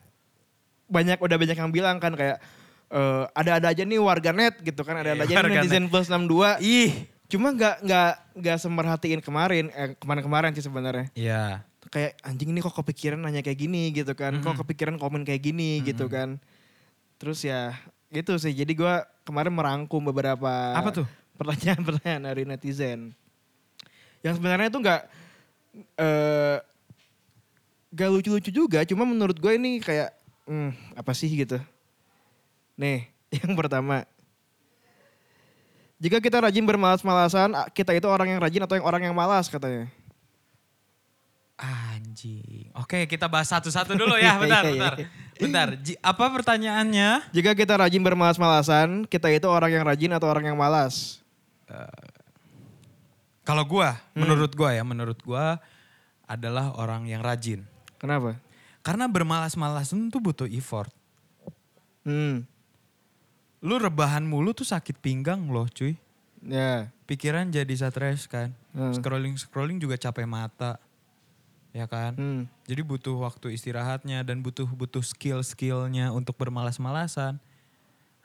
banyak 0.88 1.20
udah 1.20 1.36
banyak 1.36 1.58
yang 1.60 1.68
bilang 1.68 2.00
kan 2.00 2.16
kayak 2.16 2.40
eh, 2.90 3.24
ada-ada 3.34 3.72
aja 3.72 3.84
nih 3.84 3.98
warganet 3.98 4.56
gitu 4.62 4.82
kan 4.82 5.00
ada-ada 5.00 5.26
Iya, 5.26 5.42
aja 5.42 5.48
nih 5.48 5.58
netizen 5.62 5.86
plus 5.88 6.08
62 6.08 6.62
Ih. 6.62 6.92
cuma 7.26 7.50
nggak 7.50 7.82
nggak 7.82 8.12
nggak 8.38 8.58
semerhatiin 8.62 9.22
kemarin 9.22 9.66
eh, 9.74 9.98
kemarin-kemarin 9.98 10.54
sih 10.54 10.62
sebenarnya. 10.62 11.10
Iya. 11.18 11.66
kayak 11.86 12.18
anjing 12.26 12.50
ini 12.50 12.60
kok 12.60 12.74
kepikiran 12.74 13.22
nanya 13.22 13.46
kayak 13.46 13.62
gini 13.62 13.94
gitu 13.94 14.12
kan. 14.18 14.42
Kok 14.42 14.66
kepikiran 14.66 14.98
komen 14.98 15.22
kayak 15.22 15.42
gini 15.42 15.80
gitu 15.82 16.10
kan. 16.10 16.42
Terus 17.22 17.46
ya 17.46 17.78
gitu 18.10 18.36
sih. 18.36 18.52
Jadi 18.52 18.74
gua 18.74 19.06
kemarin 19.22 19.54
merangkum 19.54 20.02
beberapa 20.02 20.74
Apa 20.74 20.90
tuh? 20.92 21.08
pertanyaan-pertanyaan 21.40 22.24
dari 22.26 22.44
netizen. 22.44 23.14
Yang 24.26 24.42
sebenarnya 24.42 24.74
itu 24.74 24.80
nggak 24.82 25.02
eh 25.96 26.58
gak 27.92 28.10
lucu-lucu 28.12 28.50
juga. 28.52 28.84
Cuma 28.84 29.06
menurut 29.08 29.38
gue 29.40 29.54
ini 29.56 29.80
kayak 29.80 30.12
hmm, 30.46 31.00
apa 31.00 31.12
sih? 31.16 31.30
gitu 31.32 31.58
nih 32.76 33.08
yang 33.44 33.56
pertama 33.56 34.04
jika 35.96 36.20
kita 36.20 36.44
rajin 36.44 36.68
bermalas-malasan 36.68 37.56
kita 37.72 37.96
itu 37.96 38.08
orang 38.08 38.36
yang 38.36 38.40
rajin 38.44 38.62
atau 38.64 38.76
yang 38.76 38.86
orang 38.86 39.02
yang 39.08 39.16
malas 39.16 39.48
katanya 39.48 39.88
Anjing. 41.56 42.68
Oke, 42.76 43.08
kita 43.08 43.32
bahas 43.32 43.48
satu-satu 43.48 43.96
dulu 44.04 44.20
ya. 44.20 44.36
Bentar, 44.36 44.68
Iya, 44.68 44.76
iya, 44.76 44.76
bentar. 44.76 44.94
Bentar. 45.40 45.68
Ji- 45.80 46.00
apa 46.04 46.28
pertanyaannya? 46.28 47.32
Jika 47.32 47.56
kita 47.56 47.80
rajin 47.80 48.04
bermalas-malasan, 48.04 49.08
kita 49.08 49.32
itu 49.32 49.48
orang 49.48 49.72
yang 49.72 49.88
rajin 49.88 50.12
atau 50.12 50.28
orang 50.28 50.52
yang 50.52 50.60
malas? 50.60 51.24
Kalau 53.48 53.64
gua, 53.64 53.96
menurut 54.12 54.52
gua 54.52 54.76
ya, 54.76 54.84
menurut 54.84 55.16
gua 55.24 55.62
adalah 56.28 56.76
orang 56.76 57.08
yang 57.08 57.24
rajin. 57.24 57.64
Kenapa? 58.02 58.36
Karena 58.84 59.08
bermalas-malasan 59.08 60.12
tuh 60.12 60.20
butuh 60.20 60.50
effort. 60.52 60.92
Hmm, 62.04 62.44
Lu 63.64 63.80
rebahan 63.80 64.26
mulu 64.26 64.52
tuh 64.52 64.68
sakit 64.68 65.00
pinggang 65.00 65.48
loh 65.48 65.68
cuy. 65.72 65.96
ya. 66.46 66.90
Pikiran 67.06 67.50
jadi 67.54 67.70
stres 67.74 68.26
kan. 68.26 68.54
Hmm. 68.74 68.94
Scrolling-scrolling 68.94 69.78
juga 69.78 69.96
capek 69.96 70.26
mata. 70.26 70.82
Ya 71.76 71.86
kan? 71.92 72.16
Hmm. 72.16 72.42
Jadi 72.66 72.82
butuh 72.82 73.20
waktu 73.20 73.52
istirahatnya 73.54 74.24
dan 74.24 74.40
butuh 74.40 74.66
butuh 74.66 75.04
skill-skillnya 75.04 76.16
untuk 76.16 76.40
bermalas-malasan. 76.40 77.38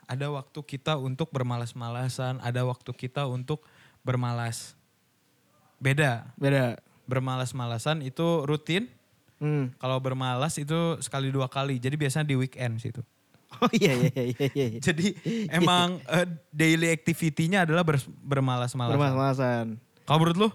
Ada 0.07 0.27
waktu 0.27 0.59
kita 0.63 0.99
untuk 0.99 1.31
bermalas-malasan, 1.31 2.39
ada 2.43 2.61
waktu 2.67 2.91
kita 2.91 3.27
untuk 3.27 3.63
bermalas. 4.03 4.75
Beda. 5.79 6.27
Beda. 6.35 6.79
Bermalas-malasan 7.07 8.03
itu 8.05 8.43
rutin. 8.47 8.87
Hmm. 9.41 9.73
Kalau 9.81 9.97
bermalas 9.97 10.55
itu 10.61 11.01
sekali 11.01 11.33
dua 11.33 11.49
kali. 11.49 11.81
Jadi 11.81 11.97
biasanya 11.97 12.27
di 12.27 12.37
weekend 12.37 12.77
situ. 12.77 13.01
Oh 13.59 13.67
iya 13.75 13.91
iya 13.93 14.23
iya 14.23 14.47
iya. 14.47 14.65
iya. 14.71 14.79
Jadi 14.79 15.11
emang 15.59 15.99
eh, 16.07 16.25
daily 16.49 16.87
activity-nya 16.89 17.67
adalah 17.67 17.83
ber- 17.83 17.99
bermalas-malasan. 18.23 18.95
Bermalas-malasan. 18.95 19.65
Kalau 20.07 20.17
menurut 20.19 20.37
lu? 20.39 20.49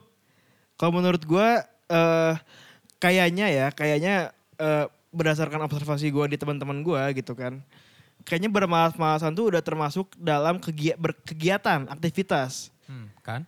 Kalau 0.76 0.92
menurut 0.92 1.22
gue 1.22 1.48
eh 1.86 2.34
kayaknya 2.96 3.46
ya, 3.52 3.66
kayaknya 3.70 4.32
eh, 4.56 4.86
berdasarkan 5.12 5.60
observasi 5.62 6.08
gue 6.08 6.24
di 6.32 6.36
teman-teman 6.36 6.80
gue 6.80 7.02
gitu 7.20 7.36
kan. 7.36 7.60
Kayaknya 8.26 8.50
bermalas-malasan 8.50 9.36
tuh 9.36 9.54
udah 9.54 9.62
termasuk 9.62 10.10
dalam 10.18 10.58
kegia- 10.58 10.98
berkegiatan, 10.98 11.86
aktivitas. 11.86 12.74
Hmm, 12.88 13.12
kan? 13.20 13.44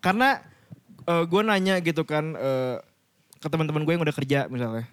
Karena 0.00 0.40
gue 1.02 1.42
nanya 1.42 1.82
gitu 1.82 2.06
kan 2.06 2.32
eh, 2.32 2.78
ke 3.36 3.48
teman-teman 3.50 3.82
gue 3.82 3.92
yang 3.92 4.04
udah 4.06 4.14
kerja 4.14 4.46
misalnya. 4.46 4.86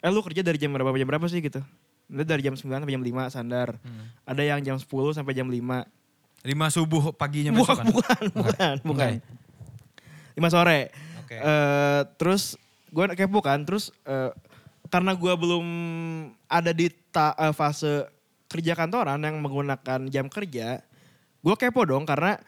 Eh 0.00 0.08
lu 0.08 0.24
kerja 0.24 0.40
dari 0.40 0.56
jam 0.56 0.72
berapa 0.72 0.90
jam 0.96 1.04
berapa 1.06 1.26
sih 1.28 1.38
gitu? 1.38 1.60
Dari 2.08 2.40
jam 2.40 2.56
9 2.56 2.64
sampai 2.80 2.94
jam 2.96 3.04
5 3.04 3.28
sandar. 3.28 3.76
Hmm. 3.84 4.08
Ada 4.24 4.42
yang 4.42 4.60
jam 4.64 4.76
10 4.80 4.88
sampai 5.12 5.36
jam 5.36 5.48
5. 5.48 5.84
Lima 6.46 6.66
subuh 6.70 7.12
paginya 7.12 7.52
Bukan, 7.52 7.60
besok 7.60 7.76
kan? 7.76 7.86
bukan, 7.92 8.24
bukan, 8.32 8.76
bukan. 8.86 9.12
Enggak 9.20 9.38
5 10.38 10.54
sore. 10.54 10.80
Oke. 11.26 11.36
Eh, 11.36 12.00
terus 12.16 12.54
gue 12.88 13.04
kepo 13.12 13.42
kan, 13.42 13.60
terus 13.66 13.90
eh, 14.06 14.30
karena 14.88 15.12
gue 15.12 15.32
belum 15.34 15.66
ada 16.48 16.70
di 16.72 16.88
ta- 17.12 17.36
eh, 17.36 17.52
fase 17.52 18.06
kerja 18.48 18.72
kantoran 18.72 19.20
yang 19.20 19.36
menggunakan 19.42 20.08
jam 20.08 20.30
kerja, 20.30 20.80
gue 21.42 21.54
kepo 21.58 21.84
dong 21.84 22.08
karena 22.08 22.38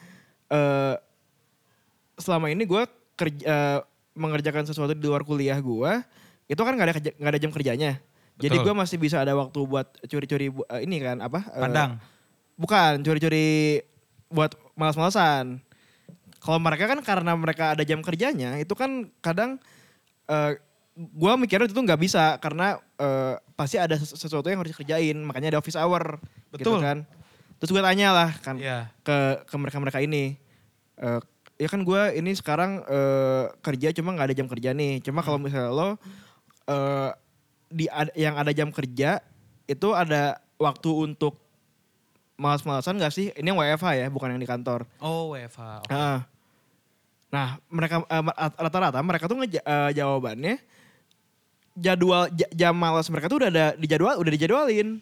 eh, 0.49 0.97
selama 2.17 2.49
ini 2.49 2.64
gue 2.64 2.83
kerja 3.19 3.43
eh, 3.45 3.79
mengerjakan 4.17 4.64
sesuatu 4.64 4.95
di 4.97 5.05
luar 5.05 5.26
kuliah 5.26 5.59
gue, 5.59 5.93
itu 6.47 6.61
kan 6.62 6.73
nggak 6.73 6.88
ada 6.88 6.95
nggak 7.21 7.33
ada 7.37 7.43
jam 7.43 7.52
kerjanya. 7.52 7.99
Jadi 8.40 8.56
gue 8.59 8.75
masih 8.75 8.97
bisa 8.97 9.20
ada 9.20 9.37
waktu 9.37 9.59
buat 9.62 9.87
curi-curi 10.04 10.49
eh, 10.49 10.80
ini 10.82 10.97
kan 10.99 11.20
apa? 11.20 11.44
eh, 11.52 11.61
Pandang. 11.61 11.90
Bukan, 12.56 13.00
curi-curi 13.00 13.80
buat 14.28 14.52
malas-malasan. 14.75 15.61
Kalau 16.40 16.56
mereka 16.56 16.88
kan 16.88 17.00
karena 17.04 17.32
mereka 17.37 17.76
ada 17.76 17.85
jam 17.85 18.00
kerjanya, 18.00 18.56
itu 18.56 18.73
kan 18.73 19.12
kadang 19.20 19.61
eh 20.26 20.56
gue 20.97 21.32
mikirnya 21.37 21.68
itu 21.68 21.76
nggak 21.76 22.00
bisa 22.00 22.37
karena 22.40 22.76
eh, 22.97 23.37
pasti 23.54 23.76
ada 23.76 23.97
sesu- 23.97 24.16
sesuatu 24.16 24.49
yang 24.49 24.61
harus 24.61 24.73
dikerjain, 24.73 25.16
makanya 25.20 25.56
ada 25.56 25.61
office 25.61 25.76
hour, 25.76 26.16
gitu 26.52 26.76
Betul. 26.76 26.80
kan. 26.80 26.99
Terus 27.61 27.70
gue 27.76 27.82
tanya 27.85 28.09
lah 28.12 28.30
kan 28.40 28.56
Iya. 28.56 28.88
ke 29.04 29.44
ke 29.44 29.54
mereka 29.61 29.76
mereka 29.78 30.00
ini, 30.00 30.37
Eh, 31.00 31.20
ya 31.56 31.68
kan 31.68 31.80
gue 31.80 32.02
ini 32.12 32.37
sekarang 32.37 32.85
eh, 32.85 33.44
kerja 33.61 33.88
cuma 33.97 34.12
nggak 34.12 34.28
ada 34.28 34.37
jam 34.37 34.49
kerja 34.49 34.76
nih. 34.76 35.00
Cuma 35.00 35.25
kalau 35.25 35.40
misalnya 35.40 35.73
lo 35.73 35.97
eh, 36.68 37.11
di 37.71 37.87
yang 38.19 38.35
ada 38.35 38.50
jam 38.50 38.75
kerja 38.75 39.23
itu 39.65 39.89
ada 39.95 40.37
waktu 40.59 40.91
untuk 40.91 41.39
malas-malasan 42.35 42.99
gak 42.99 43.15
sih? 43.15 43.31
Ini 43.33 43.47
yang 43.47 43.59
WFH 43.62 43.89
ya, 43.95 44.07
bukan 44.11 44.35
yang 44.35 44.43
di 44.43 44.49
kantor. 44.50 44.85
Oh, 44.99 45.33
WFH. 45.33 45.87
Oke. 45.87 45.95
Heeh. 45.95 46.19
Nah, 47.31 47.49
mereka 47.71 48.03
eh, 48.03 48.23
rata-rata 48.59 48.99
mereka 49.00 49.31
tuh 49.31 49.39
ngeja- 49.39 49.62
eh, 49.62 49.91
jawabannya 49.95 50.59
jadwal 51.79 52.27
ja- 52.35 52.50
jam 52.50 52.75
malas 52.75 53.07
mereka 53.09 53.31
tuh 53.31 53.39
udah 53.41 53.49
ada 53.49 53.67
dijadwal 53.79 54.19
udah 54.19 54.33
dijadwalin. 54.35 54.99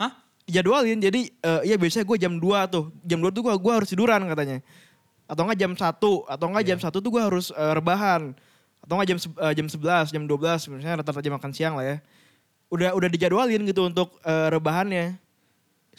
Hah? 0.00 0.12
Dijadwalin. 0.48 0.98
Jadi 0.98 1.28
eh, 1.28 1.60
iya 1.68 1.76
biasanya 1.76 2.08
gue 2.08 2.18
jam 2.18 2.40
2 2.40 2.72
tuh. 2.72 2.88
Jam 3.04 3.20
2 3.20 3.28
tuh 3.28 3.44
gue 3.44 3.54
gua 3.60 3.72
harus 3.78 3.92
tiduran 3.92 4.24
katanya. 4.24 4.64
Atau 5.28 5.42
enggak 5.44 5.58
jam 5.60 5.72
1, 5.76 5.84
atau 6.24 6.46
enggak 6.48 6.64
jam 6.64 6.78
1 6.80 6.88
tuh 6.88 7.10
gue 7.12 7.22
harus 7.22 7.52
eh, 7.52 7.72
rebahan. 7.76 8.32
Atau 8.86 8.94
enggak 8.96 9.08
jam 9.10 9.18
eh, 9.18 9.54
jam 9.58 9.66
11, 9.66 10.14
jam 10.14 10.22
12 10.24 10.70
misalnya 10.78 10.96
rata-rata 11.02 11.20
jam 11.20 11.34
makan 11.34 11.50
siang 11.50 11.74
lah 11.74 11.84
ya. 11.84 11.96
Udah 12.70 12.94
udah 12.94 13.08
dijadwalin 13.10 13.62
gitu 13.66 13.82
untuk 13.90 14.14
eh, 14.22 14.48
rebahannya. 14.54 15.18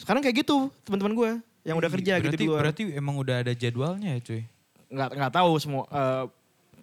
Sekarang 0.00 0.24
kayak 0.24 0.40
gitu 0.40 0.72
teman-teman 0.88 1.12
gue 1.12 1.30
yang 1.68 1.76
udah 1.76 1.90
kerja 1.92 2.16
berarti, 2.16 2.26
gitu 2.32 2.36
di 2.40 2.48
luar. 2.48 2.60
Berarti 2.64 2.82
emang 2.96 3.14
udah 3.20 3.36
ada 3.44 3.52
jadwalnya 3.52 4.16
ya 4.16 4.20
cuy. 4.24 4.42
nggak 4.88 5.10
nggak 5.20 5.32
tahu 5.36 5.52
semua 5.60 5.84
eh, 5.92 6.24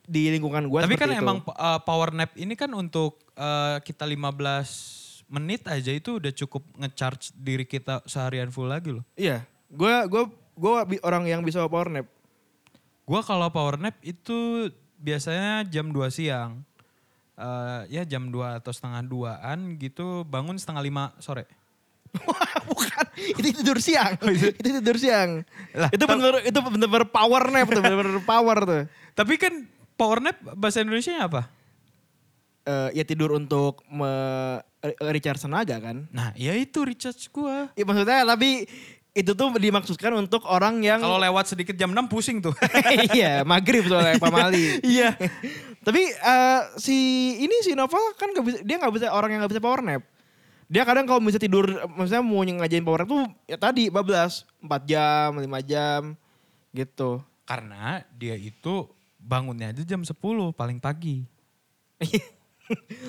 di 0.05 0.29
lingkungan 0.29 0.69
gue 0.69 0.79
Tapi 0.85 0.93
kan 0.93 1.09
itu. 1.09 1.17
emang 1.17 1.41
uh, 1.49 1.81
power 1.81 2.13
nap 2.13 2.29
ini 2.37 2.53
kan 2.53 2.69
untuk 2.69 3.17
uh, 3.33 3.81
kita 3.81 4.05
15 4.05 5.25
menit 5.25 5.65
aja 5.65 5.89
itu 5.89 6.21
udah 6.21 6.29
cukup 6.29 6.61
ngecharge 6.77 7.33
diri 7.33 7.65
kita 7.65 8.05
seharian 8.05 8.53
full 8.53 8.69
lagi 8.69 8.93
loh. 8.93 9.01
iya 9.17 9.41
gue 9.73 9.93
gue 10.05 10.23
gue 10.53 11.01
orang 11.01 11.25
yang 11.25 11.41
bisa 11.41 11.65
power 11.65 11.89
nap 11.89 12.05
Gua 13.05 13.21
kalau 13.21 13.45
power 13.53 13.77
nap 13.77 13.97
itu 14.01 14.69
biasanya 14.99 15.65
jam 15.67 15.91
2 15.91 16.07
siang. 16.11 16.63
Uh, 17.35 17.83
ya 17.91 18.07
jam 18.07 18.31
2 18.31 18.63
atau 18.63 18.71
setengah 18.71 19.03
2an 19.03 19.75
gitu 19.75 20.23
bangun 20.23 20.55
setengah 20.55 21.11
5 21.19 21.23
sore. 21.23 21.45
bukan 22.71 23.05
itu 23.19 23.49
tidur 23.51 23.77
siang 23.79 24.15
itu 24.31 24.55
tidur 24.55 24.95
siang 24.95 25.43
Lah, 25.75 25.91
itu 25.91 26.03
bener 26.07 26.47
itu 26.47 26.59
bener-bener 26.63 27.07
power 27.11 27.43
nap 27.51 27.67
tuh 27.67 27.81
bener-bener 27.83 28.23
power 28.31 28.57
tuh 28.63 28.83
Tapi 29.15 29.33
kan 29.35 29.53
power 29.99 30.19
nap 30.23 30.39
bahasa 30.55 30.83
Indonesia 30.83 31.23
apa? 31.23 31.47
Eh, 32.65 32.99
ya 32.99 33.03
tidur 33.05 33.35
untuk 33.37 33.85
me 33.87 34.09
recharge 34.97 35.45
tenaga 35.45 35.77
kan 35.79 36.07
Nah 36.09 36.33
ya 36.33 36.55
itu 36.57 36.81
recharge 36.83 37.29
gua. 37.31 37.69
ya, 37.77 37.83
maksudnya 37.85 38.25
tapi 38.25 38.65
itu 39.15 39.31
tuh 39.31 39.47
dimaksudkan 39.55 40.11
untuk 40.19 40.43
orang 40.43 40.83
yang 40.83 40.99
Kalau 40.99 41.15
lewat 41.15 41.47
sedikit 41.47 41.71
jam 41.79 41.95
6 41.95 42.11
pusing 42.11 42.43
tuh. 42.43 42.51
iya 43.15 43.47
maghrib 43.47 43.87
soalnya 43.87 44.19
Pak 44.19 44.27
Mali 44.27 44.83
Iya. 44.83 45.15
Tapi 45.87 46.03
eh, 46.11 46.61
si 46.75 46.97
ini 47.39 47.63
si 47.63 47.71
Novel 47.79 48.11
kan 48.19 48.35
gak 48.35 48.43
bisa, 48.43 48.59
dia 48.67 48.75
nggak 48.75 48.91
bisa 48.91 49.07
orang 49.15 49.31
yang 49.31 49.39
nggak 49.39 49.55
bisa 49.55 49.63
power 49.63 49.79
nap. 49.79 50.03
Dia 50.67 50.83
kadang 50.83 51.07
kalau 51.07 51.23
bisa 51.23 51.39
tidur, 51.39 51.63
maksudnya 51.95 52.19
mau 52.19 52.43
ngajain 52.43 52.83
power 52.83 53.07
nap 53.07 53.09
tuh 53.15 53.23
ya 53.47 53.55
tadi 53.55 53.87
bablas 53.87 54.43
4 54.59 54.83
jam, 54.83 55.29
5 55.39 55.47
jam 55.63 56.01
gitu. 56.75 57.23
Karena 57.47 58.03
dia 58.11 58.35
itu 58.35 58.91
bangunnya 59.15 59.71
aja 59.71 59.87
jam 59.87 60.03
10 60.03 60.11
paling 60.51 60.83
pagi. 60.83 61.23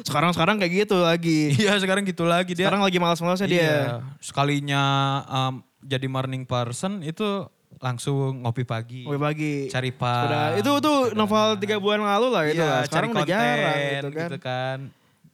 Sekarang-sekarang 0.07 0.61
kayak 0.61 0.87
gitu 0.87 1.03
lagi. 1.03 1.51
Iya 1.57 1.81
sekarang 1.81 2.05
gitu 2.07 2.29
lagi 2.29 2.53
dia. 2.53 2.69
Sekarang 2.69 2.85
lagi 2.85 2.99
malas-malasnya 3.01 3.49
dia. 3.49 3.59
Iya, 3.59 3.81
sekalinya 4.21 4.85
um, 5.27 5.55
jadi 5.87 6.07
morning 6.11 6.43
person 6.43 7.01
itu 7.07 7.47
langsung 7.79 8.43
ngopi 8.43 8.65
pagi. 8.67 9.05
Ngopi 9.05 9.21
pagi. 9.21 9.53
Cari 9.71 9.91
pas. 9.93 10.27
Udah, 10.27 10.47
itu 10.59 10.73
tuh 10.81 10.99
novel 11.15 11.61
tiga 11.61 11.77
bulan 11.79 12.03
lalu 12.03 12.27
lah 12.33 12.43
itu 12.49 12.59
Iya, 12.59 12.67
lah. 12.67 12.83
Sekarang 12.89 13.11
cari 13.13 13.17
udah 13.17 13.27
konten 13.27 13.37
jarang 13.37 13.79
gitu 13.79 14.09
kan. 14.09 14.29
gitu 14.29 14.39
kan. 14.41 14.79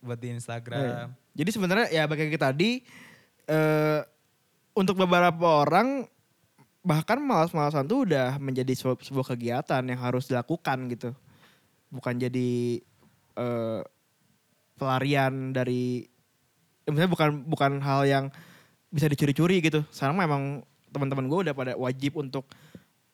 Buat 0.03 0.19
di 0.19 0.29
Instagram. 0.35 0.83
Iya. 0.83 1.01
Jadi 1.33 1.51
sebenarnya 1.55 1.87
ya 1.89 2.03
bagi 2.05 2.29
kita 2.29 2.53
tadi 2.53 2.71
eh 3.49 4.01
untuk 4.73 4.97
beberapa 5.01 5.65
orang 5.65 6.05
bahkan 6.83 7.23
malas-malasan 7.23 7.87
tuh 7.87 8.09
udah 8.09 8.43
menjadi 8.43 8.75
sebuah, 8.75 8.99
sebuah 9.07 9.27
kegiatan 9.37 9.83
yang 9.87 10.01
harus 10.03 10.27
dilakukan 10.27 10.91
gitu. 10.91 11.15
Bukan 11.95 12.19
jadi 12.19 12.83
eh 13.39 13.81
pelarian 14.77 15.55
dari 15.55 16.03
ya 16.83 16.91
misalnya 16.91 17.13
bukan 17.15 17.29
bukan 17.47 17.73
hal 17.79 18.03
yang 18.03 18.25
bisa 18.93 19.09
dicuri-curi 19.09 19.65
gitu. 19.65 19.81
Sekarang 19.89 20.15
memang 20.15 20.61
teman-teman 20.93 21.25
gue 21.25 21.39
udah 21.49 21.55
pada 21.57 21.73
wajib 21.75 22.21
untuk 22.21 22.45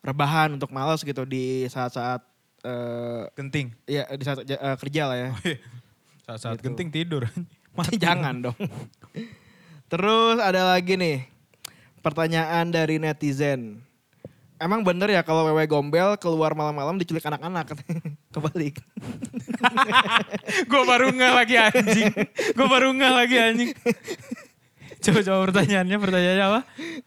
rebahan, 0.02 0.58
untuk 0.58 0.74
malas 0.74 1.00
gitu 1.00 1.22
di 1.22 1.70
saat-saat 1.70 2.20
eh 2.58 3.22
Genting. 3.38 3.70
ya 3.86 4.02
di 4.10 4.24
saat 4.26 4.42
eh, 4.42 4.76
kerja 4.82 5.02
lah 5.06 5.16
ya. 5.16 5.30
Saat-saat 6.26 6.58
Gitu. 6.58 6.66
genting 6.68 6.90
tidur. 6.90 7.22
Mati. 7.78 7.94
Jangan 7.96 8.50
dong. 8.50 8.58
Terus 9.86 10.42
ada 10.42 10.74
lagi 10.74 10.98
nih. 10.98 11.24
Pertanyaan 12.02 12.68
dari 12.68 12.98
netizen. 12.98 13.78
Emang 14.58 14.82
bener 14.82 15.06
ya 15.06 15.22
kalau 15.22 15.46
wewe 15.46 15.70
gombel 15.70 16.18
keluar 16.18 16.50
malam-malam 16.50 16.98
diculik 16.98 17.22
anak-anak? 17.22 17.78
Kebalik. 18.34 18.82
Gue 20.70 20.82
baru 20.82 21.14
nggak 21.14 21.32
lagi 21.32 21.54
anjing. 21.62 22.10
Gue 22.58 22.66
baru 22.66 22.90
nggak 22.90 23.12
lagi 23.14 23.36
anjing. 23.38 23.70
Coba-coba 25.04 25.38
pertanyaannya, 25.50 25.96
pertanyaannya 25.98 26.46
apa? 26.50 26.60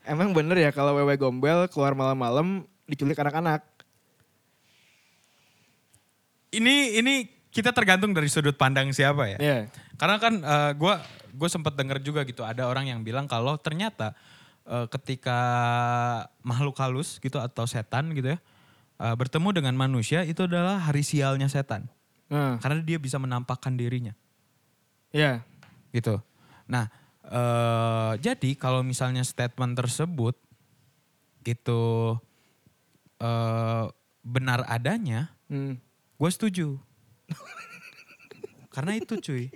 Emang 0.08 0.32
bener 0.32 0.58
ya 0.58 0.72
kalau 0.72 0.96
wewe 0.96 1.16
gombel 1.20 1.68
keluar 1.68 1.92
malam-malam 1.92 2.64
diculik 2.88 3.20
anak-anak? 3.20 3.64
Ini 6.52 7.00
ini 7.00 7.28
kita 7.52 7.76
tergantung 7.76 8.16
dari 8.16 8.32
sudut 8.32 8.56
pandang 8.56 8.92
siapa 8.96 9.28
ya. 9.28 9.38
Iya. 9.40 9.60
Karena 10.00 10.18
kan 10.20 10.34
gue 10.76 10.96
gue 11.36 11.50
sempat 11.50 11.74
dengar 11.76 12.00
juga 12.04 12.28
gitu 12.28 12.44
ada 12.44 12.68
orang 12.68 12.92
yang 12.92 13.00
bilang 13.02 13.26
kalau 13.26 13.56
ternyata 13.56 14.14
eh, 14.68 14.86
ketika 14.92 15.40
makhluk 16.44 16.76
halus 16.80 17.18
gitu 17.24 17.40
atau 17.40 17.64
setan 17.64 18.12
gitu 18.12 18.36
ya 18.36 18.40
eh, 19.00 19.16
bertemu 19.16 19.50
dengan 19.56 19.76
manusia 19.76 20.28
itu 20.28 20.46
adalah 20.46 20.80
hari 20.80 21.04
sialnya 21.04 21.48
setan 21.48 21.88
Nah, 22.32 22.56
karena 22.64 22.80
dia 22.80 22.96
bisa 22.96 23.20
menampakkan 23.20 23.76
dirinya 23.76 24.16
iya. 25.12 25.44
gitu. 25.92 26.16
Nah 26.64 26.88
eh, 27.24 28.12
jadi 28.18 28.50
kalau 28.56 28.82
misalnya 28.82 29.22
statement 29.22 29.78
tersebut 29.78 30.34
itu 31.42 31.82
eh, 33.18 33.86
benar 34.22 34.66
adanya, 34.66 35.34
Hmm. 35.46 35.76
gue 36.16 36.30
setuju. 36.32 36.80
Karena 38.74 38.96
itu 38.96 39.20
cuy. 39.20 39.52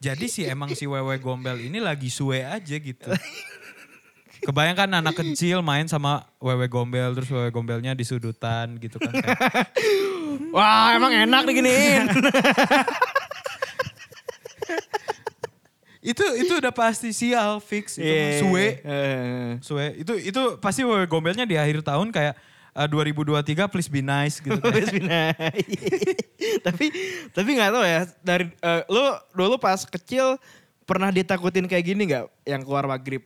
Jadi 0.00 0.26
sih 0.26 0.48
emang 0.48 0.74
si 0.74 0.88
wewe 0.88 1.20
gombel 1.20 1.60
ini 1.60 1.78
lagi 1.78 2.10
suwe 2.10 2.42
aja 2.42 2.74
gitu. 2.74 3.06
Kebayangkan 4.40 4.98
anak 4.98 5.14
kecil 5.14 5.60
main 5.60 5.84
sama 5.86 6.24
wewe 6.40 6.66
gombel 6.66 7.12
terus 7.12 7.28
wewe 7.28 7.52
gombelnya 7.52 7.92
di 7.92 8.02
sudutan 8.02 8.80
gitu 8.80 8.96
kan. 8.96 9.12
Kayak, 9.12 9.68
Wah 10.56 10.96
emang 10.96 11.12
enak 11.12 11.44
diginiin. 11.44 12.08
itu 16.00 16.24
itu 16.36 16.52
udah 16.56 16.72
pasti 16.72 17.12
sial 17.12 17.60
fix 17.60 18.00
itu 18.00 18.04
Iya. 18.04 18.16
mah, 18.16 18.32
suwe. 18.40 18.66
Eh. 18.80 19.50
Suwe. 19.60 19.86
Itu 20.00 20.16
itu 20.16 20.42
pasti 20.56 20.80
gombelnya 21.06 21.44
di 21.44 21.54
akhir 21.54 21.84
tahun 21.84 22.08
kayak 22.08 22.34
eh, 22.72 22.88
2023 22.88 23.68
please 23.68 23.86
be 23.86 24.00
nice 24.00 24.40
gitu 24.40 24.56
kan. 24.56 24.72
Wes 24.76 24.88
Bina. 24.88 25.36
tapi 26.66 26.86
tapi 27.30 27.48
nggak 27.52 27.70
tahu 27.70 27.84
ya 27.84 28.00
dari 28.20 28.44
eh, 28.50 28.82
lu 28.88 29.02
dulu 29.30 29.56
pas 29.56 29.84
kecil 29.84 30.40
pernah 30.82 31.12
ditakutin 31.12 31.68
kayak 31.68 31.84
gini 31.84 32.02
nggak 32.08 32.24
yang 32.44 32.64
keluar 32.64 32.88
maghrib? 32.88 33.20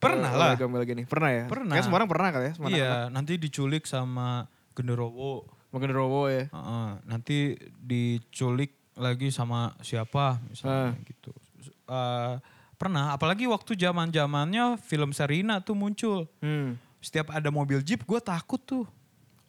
Pernah 0.00 0.32
Eh, 0.32 0.38
lah. 0.40 0.50
Gombel 0.56 0.82
gini. 0.82 1.04
Pernah 1.04 1.30
ya? 1.30 1.44
Pernah. 1.44 1.76
Kayak 1.76 1.84
semua 1.84 1.98
orang 2.00 2.08
pernah 2.08 2.28
kali 2.32 2.44
ya? 2.48 2.52
Semua 2.56 2.68
Iya, 2.72 2.92
nanti 3.12 3.36
diculik 3.36 3.84
sama 3.84 4.48
genderowo. 4.72 5.44
Mungkin 5.70 5.92
Rowo 5.92 6.26
ya. 6.26 6.48
Heeh, 6.50 6.88
nanti 7.06 7.54
diculik 7.78 8.74
lagi 8.98 9.30
sama 9.30 9.70
siapa 9.80 10.42
misalnya 10.48 10.98
gitu. 11.06 11.30
Eh, 11.90 12.34
pernah, 12.78 13.12
apalagi 13.12 13.50
waktu 13.50 13.74
zaman 13.74 14.14
zamannya 14.14 14.78
film 14.86 15.10
Serina 15.10 15.58
tuh 15.58 15.74
muncul. 15.74 16.30
Hmm. 16.38 16.78
Setiap 17.02 17.34
ada 17.34 17.50
mobil 17.50 17.82
jeep 17.82 18.06
gue 18.06 18.20
takut 18.22 18.62
tuh. 18.62 18.86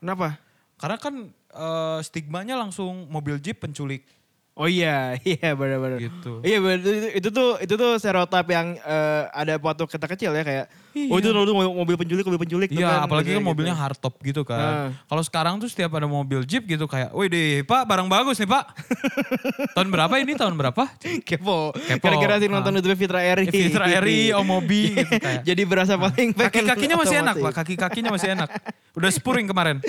Kenapa? 0.02 0.42
Karena 0.82 0.98
kan 0.98 1.16
eh, 1.54 2.00
stigmanya 2.02 2.58
langsung 2.58 3.06
mobil 3.14 3.38
jeep 3.38 3.62
penculik 3.62 4.04
Oh 4.52 4.68
iya, 4.68 5.16
iya 5.24 5.56
benar-benar. 5.56 5.96
gitu. 5.98 6.44
Iya 6.44 6.60
bener, 6.60 6.80
itu, 6.84 6.92
itu 7.18 7.30
tuh 7.32 7.50
itu 7.58 7.74
tuh 7.74 7.92
stereotip 7.96 8.44
yang 8.46 8.76
eh, 8.76 9.24
ada 9.32 9.56
waktu 9.58 9.88
kita 9.88 10.08
kecil 10.08 10.32
ya 10.32 10.44
kayak 10.44 10.66
oh 10.92 10.92
Iya. 10.92 11.24
itu 11.24 11.30
dulu 11.32 11.52
mobil, 11.72 11.96
penculik 11.96 12.28
mobil 12.28 12.36
penculik 12.38 12.68
Iya, 12.68 13.08
apalagi 13.08 13.32
kan 13.32 13.40
biasanya 13.40 13.48
mobilnya 13.48 13.72
gitu. 13.72 13.84
hardtop 13.88 14.14
gitu 14.20 14.42
kan. 14.44 14.60
Nah. 14.60 14.88
Kalau 15.08 15.24
sekarang 15.24 15.56
tuh 15.56 15.72
setiap 15.72 15.96
ada 15.96 16.04
mobil 16.04 16.44
jeep 16.44 16.68
gitu 16.68 16.84
kayak, 16.84 17.16
wih 17.16 17.32
deh 17.32 17.64
pak 17.64 17.88
barang 17.88 18.12
bagus 18.12 18.36
nih 18.38 18.50
pak. 18.50 18.76
tahun 19.80 19.88
berapa 19.88 20.14
ini 20.20 20.36
tahun 20.36 20.54
berapa? 20.54 20.84
kepo. 21.28 21.72
Kepo. 21.72 22.04
Gara-gara 22.04 22.36
sih 22.38 22.46
Ah. 22.46 22.54
nonton 22.54 22.76
YouTube 22.76 23.00
Fitra 23.00 23.24
Eri. 23.24 23.48
Fitra 23.48 23.88
Eri, 23.88 24.36
Omobi 24.36 25.00
gitu 25.00 25.16
kayak. 25.16 25.48
Jadi 25.48 25.62
berasa 25.64 25.96
paling 25.96 26.36
Kaki-kakinya 26.36 27.00
masih 27.00 27.24
enak 27.24 27.36
pak, 27.40 27.52
kaki-kakinya 27.56 28.12
masih 28.12 28.36
enak. 28.36 28.50
Udah 28.92 29.10
spuring 29.10 29.48
kemarin. 29.48 29.80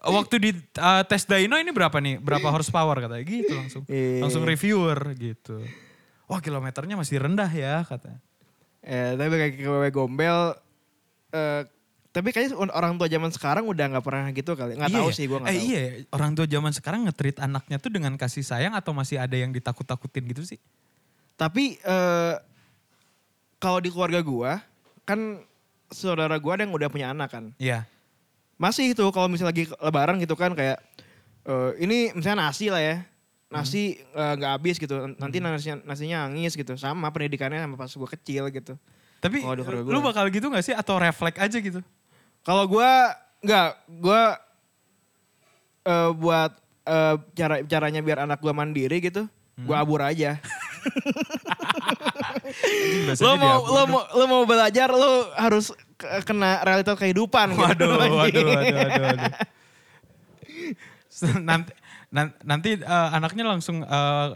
Waktu 0.00 0.34
di 0.40 0.50
uh, 0.80 1.04
tes 1.04 1.28
dyno 1.28 1.60
ini 1.60 1.70
berapa 1.76 1.92
nih? 2.00 2.16
Berapa 2.24 2.48
horsepower 2.48 2.96
katanya 3.04 3.24
gitu 3.24 3.52
langsung. 3.52 3.82
Iya. 3.84 4.24
Langsung 4.24 4.42
reviewer 4.48 4.96
gitu. 5.12 5.60
Wah 6.24 6.40
kilometernya 6.40 6.96
masih 6.96 7.20
rendah 7.20 7.50
ya 7.52 7.84
kata. 7.84 8.16
Eh, 8.80 9.12
tapi 9.12 9.34
kayak 9.36 9.54
kewe 9.60 9.88
gombel 9.92 10.56
eh 11.36 11.68
tapi 12.10 12.34
kayaknya 12.34 12.58
orang 12.74 12.98
tua 12.98 13.06
zaman 13.06 13.30
sekarang 13.30 13.64
udah 13.70 13.86
nggak 13.86 14.02
pernah 14.02 14.26
gitu 14.34 14.58
kali. 14.58 14.74
Nggak 14.74 14.90
Iya 14.90 14.98
tahu 14.98 15.10
sih 15.14 15.24
gua 15.30 15.38
nggak 15.46 15.52
eh, 15.52 15.54
tahu. 15.54 15.68
Iya, 15.70 15.82
orang 16.10 16.30
tua 16.34 16.46
zaman 16.50 16.72
sekarang 16.74 17.00
nge-treat 17.06 17.38
anaknya 17.38 17.76
tuh 17.78 17.90
dengan 17.94 18.12
kasih 18.18 18.42
sayang 18.42 18.74
atau 18.74 18.90
masih 18.90 19.22
ada 19.22 19.36
yang 19.38 19.54
ditakut-takutin 19.54 20.26
gitu 20.26 20.42
sih? 20.42 20.58
Tapi 21.38 21.78
eh 21.78 22.34
kalau 23.62 23.78
di 23.78 23.94
keluarga 23.94 24.18
gua 24.26 24.58
kan 25.06 25.38
saudara 25.92 26.34
gua 26.42 26.58
ada 26.58 26.66
yang 26.66 26.74
udah 26.74 26.88
punya 26.90 27.14
anak 27.14 27.30
kan. 27.30 27.54
Iya. 27.62 27.86
Masih 28.60 28.92
itu 28.92 29.04
kalau 29.08 29.32
misalnya 29.32 29.56
lagi 29.56 29.64
lebaran 29.72 30.20
gitu 30.20 30.36
kan 30.36 30.52
kayak 30.52 30.76
eh, 31.48 31.70
ini 31.80 32.12
misalnya 32.12 32.44
nasi 32.44 32.68
lah 32.68 32.84
ya. 32.84 33.00
Nasi 33.48 33.96
eh, 33.96 34.32
nggak 34.36 34.52
habis 34.60 34.76
gitu. 34.76 35.08
Nanti 35.16 35.40
nasinya, 35.40 35.80
nasinya 35.88 36.28
nangis 36.28 36.52
gitu. 36.52 36.76
Sama 36.76 37.08
pendidikannya 37.08 37.64
sama 37.64 37.80
pas 37.80 37.88
gua 37.88 38.08
kecil 38.12 38.52
gitu. 38.52 38.76
Tapi 39.24 39.40
lu 39.40 40.00
gua. 40.00 40.12
bakal 40.12 40.28
gitu 40.28 40.52
gak 40.52 40.64
sih 40.64 40.76
atau 40.76 41.00
refleks 41.00 41.40
aja 41.40 41.56
gitu? 41.56 41.80
Kalau 42.44 42.68
gua 42.68 43.16
nggak, 43.40 43.68
gua 43.96 44.36
eh, 45.88 46.10
buat 46.12 46.52
eh, 46.84 47.16
cara 47.32 47.64
caranya 47.64 48.04
biar 48.04 48.28
anak 48.28 48.44
gua 48.44 48.52
mandiri 48.52 49.00
gitu, 49.00 49.24
gua 49.64 49.80
abur 49.80 50.04
aja. 50.04 50.36
lo 53.24 53.36
mau 53.36 53.60
lo 53.68 53.82
mau 53.84 54.00
lo 54.16 54.24
mau 54.24 54.42
belajar 54.48 54.88
lo 54.88 55.28
harus 55.36 55.76
kena 56.22 56.60
realitas 56.62 56.96
kehidupan 56.96 57.52
gitu. 57.52 57.60
Waduh, 57.60 57.90
waduh, 58.00 58.16
waduh, 58.18 58.44
waduh, 58.74 59.02
waduh. 59.04 59.32
nanti 61.44 61.72
nan- 62.10 62.36
nanti 62.42 62.70
eh, 62.76 63.08
anaknya 63.12 63.44
langsung 63.46 63.82
eh, 63.82 64.28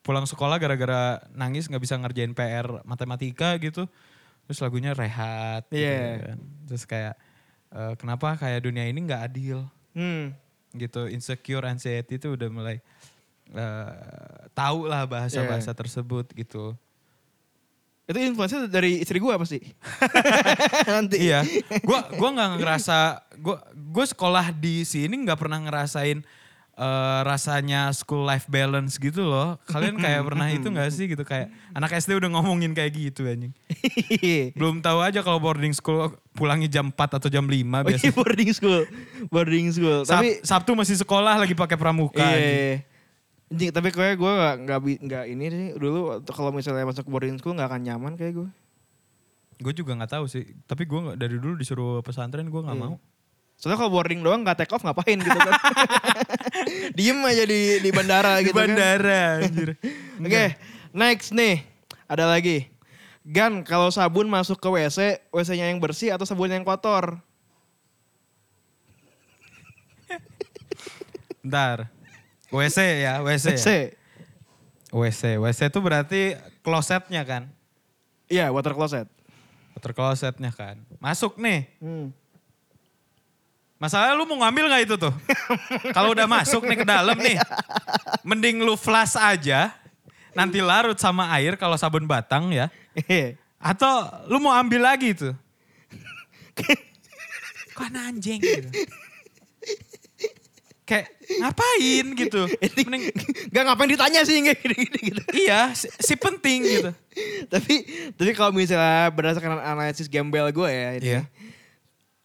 pulang 0.00 0.24
sekolah 0.24 0.56
gara-gara 0.56 1.20
nangis 1.32 1.68
nggak 1.68 1.82
bisa 1.82 1.94
ngerjain 1.96 2.32
PR 2.32 2.82
matematika 2.84 3.56
gitu. 3.58 3.84
Terus 4.46 4.58
lagunya 4.60 4.90
rehat. 4.92 5.68
gitu 5.70 5.78
Iya. 5.82 6.34
kan. 6.34 6.38
Terus 6.66 6.82
kayak 6.84 7.14
eh, 7.70 7.92
kenapa 7.96 8.34
kayak 8.36 8.64
dunia 8.64 8.86
ini 8.86 9.00
nggak 9.00 9.22
adil 9.26 9.66
Hmm. 9.90 10.30
gitu. 10.72 11.06
Insecure, 11.06 11.66
anxiety 11.66 12.14
itu 12.16 12.34
udah 12.34 12.48
mulai 12.48 12.78
eh, 13.50 13.90
tahu 14.52 14.86
lah 14.86 15.02
bahasa-bahasa 15.04 15.74
tersebut 15.74 16.30
gitu. 16.32 16.74
Itu 18.10 18.18
influencer 18.18 18.66
dari 18.66 18.98
istri 18.98 19.16
gua 19.16 19.38
pasti. 19.38 19.62
Nanti. 20.90 21.16
iya, 21.22 21.46
gua 21.86 22.10
gua 22.10 22.28
nggak 22.34 22.50
ngerasa 22.58 22.96
gua 23.38 23.62
gua 23.72 24.04
sekolah 24.04 24.50
di 24.50 24.82
sini 24.82 25.14
nggak 25.22 25.38
pernah 25.38 25.62
ngerasain 25.62 26.18
eh, 26.74 27.20
rasanya 27.22 27.92
school 27.92 28.26
life 28.26 28.50
balance 28.50 28.98
gitu 28.98 29.22
loh. 29.22 29.62
Kalian 29.62 29.94
kayak 29.94 30.26
pernah 30.26 30.50
itu 30.50 30.66
nggak 30.66 30.90
sih 30.90 31.06
gitu 31.06 31.22
kayak 31.22 31.54
anak 31.70 31.94
SD 31.94 32.18
udah 32.18 32.34
ngomongin 32.34 32.74
kayak 32.74 32.90
gitu 32.90 33.30
anjing. 33.30 33.54
Belum 34.58 34.82
tahu 34.82 34.98
aja 35.00 35.22
kalau 35.22 35.38
boarding 35.38 35.70
school 35.70 36.10
pulangnya 36.34 36.66
jam 36.66 36.90
4 36.90 36.98
atau 37.14 37.28
jam 37.28 37.46
5 37.46 37.52
Oh 37.52 37.54
iya 37.54 37.82
biasanya. 37.86 38.10
boarding 38.10 38.50
school. 38.50 38.80
Boarding 39.28 39.66
school. 39.70 40.02
Sab- 40.02 40.18
Tapi 40.18 40.42
Sabtu 40.42 40.74
masih 40.74 40.98
sekolah 40.98 41.38
lagi 41.38 41.54
pakai 41.54 41.78
pramuka. 41.78 42.26
iya. 42.26 42.82
Anjing. 43.50 43.70
Tapi 43.70 43.88
kayak 43.90 44.14
gue 44.14 44.32
gak, 44.32 44.54
nggak 44.60 44.78
bi- 44.80 45.00
nggak 45.00 45.24
ini 45.26 45.44
sih 45.46 45.68
dulu 45.74 45.98
kalau 46.24 46.50
misalnya 46.50 46.84
masuk 46.84 47.04
boarding 47.04 47.36
school 47.36 47.52
gak 47.52 47.66
akan 47.66 47.82
nyaman 47.82 48.14
kayak 48.14 48.34
gue. 48.36 48.48
Gue 49.58 49.72
juga 49.72 49.92
nggak 49.92 50.12
tahu 50.12 50.24
sih. 50.24 50.56
Tapi 50.64 50.82
gue 50.84 51.00
dari 51.14 51.36
dulu 51.36 51.54
disuruh 51.54 52.00
pesantren 52.00 52.46
gue 52.46 52.60
nggak 52.60 52.74
Iya. 52.74 52.86
mau. 52.86 52.96
Soalnya 53.54 53.76
kalau 53.76 53.92
boarding 53.92 54.20
doang 54.20 54.40
gak 54.40 54.56
take 54.56 54.72
off 54.72 54.80
ngapain 54.80 55.18
gitu 55.18 55.36
kan. 55.36 55.52
Diem 56.96 57.20
aja 57.20 57.44
di, 57.44 57.60
di 57.78 57.90
bandara 57.90 58.38
Di 58.38 58.46
gitu 58.46 58.56
kan. 58.56 58.66
bandara 58.66 59.20
anjir. 59.42 59.76
Oke, 60.24 60.44
next 60.92 61.30
nih. 61.30 61.60
Ada 62.08 62.24
lagi. 62.24 62.72
Gan, 63.20 63.60
kalau 63.60 63.92
sabun 63.92 64.26
masuk 64.26 64.56
ke 64.56 64.64
WC, 64.66 64.98
WC-nya 65.28 65.68
yang 65.68 65.76
bersih 65.76 66.08
atau 66.08 66.24
sabun 66.24 66.48
yang 66.48 66.64
kotor? 66.64 67.20
Ntar. 71.40 71.92
WC 72.50 72.78
ya, 73.06 73.22
WC. 73.22 73.46
WC. 73.54 73.68
ya? 73.70 73.82
WC. 74.90 75.22
WC 75.38 75.60
itu 75.70 75.78
berarti 75.78 76.22
klosetnya 76.66 77.22
kan? 77.22 77.46
Iya, 78.26 78.50
water 78.50 78.74
closet. 78.74 79.06
Water 79.74 79.94
klosetnya 79.94 80.50
kan. 80.50 80.82
Masuk 80.98 81.38
nih. 81.38 81.70
Hmm. 81.78 82.10
Masalahnya 83.80 84.12
lu 84.12 84.28
mau 84.28 84.44
ngambil 84.44 84.68
nggak 84.68 84.82
itu 84.84 84.96
tuh? 85.00 85.14
Kalau 85.96 86.12
udah 86.12 86.28
masuk 86.28 86.68
nih 86.68 86.84
ke 86.84 86.86
dalam 86.86 87.16
nih. 87.16 87.40
Mending 88.26 88.60
lu 88.60 88.76
flash 88.76 89.16
aja. 89.16 89.72
Nanti 90.36 90.60
larut 90.60 90.94
sama 90.94 91.26
air 91.34 91.58
kalau 91.58 91.74
sabun 91.74 92.06
batang 92.06 92.54
ya. 92.54 92.70
Atau 93.58 93.90
lu 94.30 94.38
mau 94.38 94.54
ambil 94.54 94.84
lagi 94.84 95.10
tuh. 95.10 95.34
Kok 97.74 97.84
anak 97.90 98.14
anjing 98.14 98.38
gitu. 98.38 98.68
Kayak 100.86 101.10
ngapain 101.38 102.06
gitu. 102.26 102.42
Mending 102.58 103.14
Gak 103.54 103.62
ngapain 103.62 103.90
ditanya 103.90 104.20
sih 104.26 104.42
kayak 104.42 104.58
gini-gini 104.58 105.00
gitu. 105.14 105.22
iya 105.36 105.70
si, 105.78 105.86
si 106.02 106.14
penting 106.18 106.66
gitu. 106.66 106.90
tapi 107.52 107.86
tapi 108.18 108.30
kalau 108.34 108.50
misalnya 108.50 109.10
berdasarkan 109.14 109.62
analisis 109.62 110.10
gembel 110.10 110.50
gue 110.50 110.68
ya 110.70 110.88
ini. 110.98 111.06
Iya. 111.14 111.22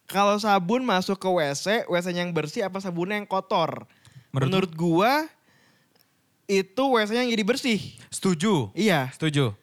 Kalau 0.05 0.37
sabun 0.37 0.85
masuk 0.85 1.17
ke 1.17 1.25
WC, 1.25 1.89
WC-nya 1.89 2.21
yang 2.21 2.33
bersih 2.33 2.61
apa 2.61 2.77
sabunnya 2.77 3.17
yang 3.17 3.25
kotor? 3.25 3.89
Menurut 4.29 4.69
Menurut, 4.69 4.71
gua 4.77 5.11
itu 6.45 6.83
WC-nya 6.85 7.25
yang 7.25 7.33
jadi 7.33 7.45
bersih. 7.45 7.79
Setuju. 8.13 8.69
Iya. 8.77 9.09
Setuju. 9.17 9.57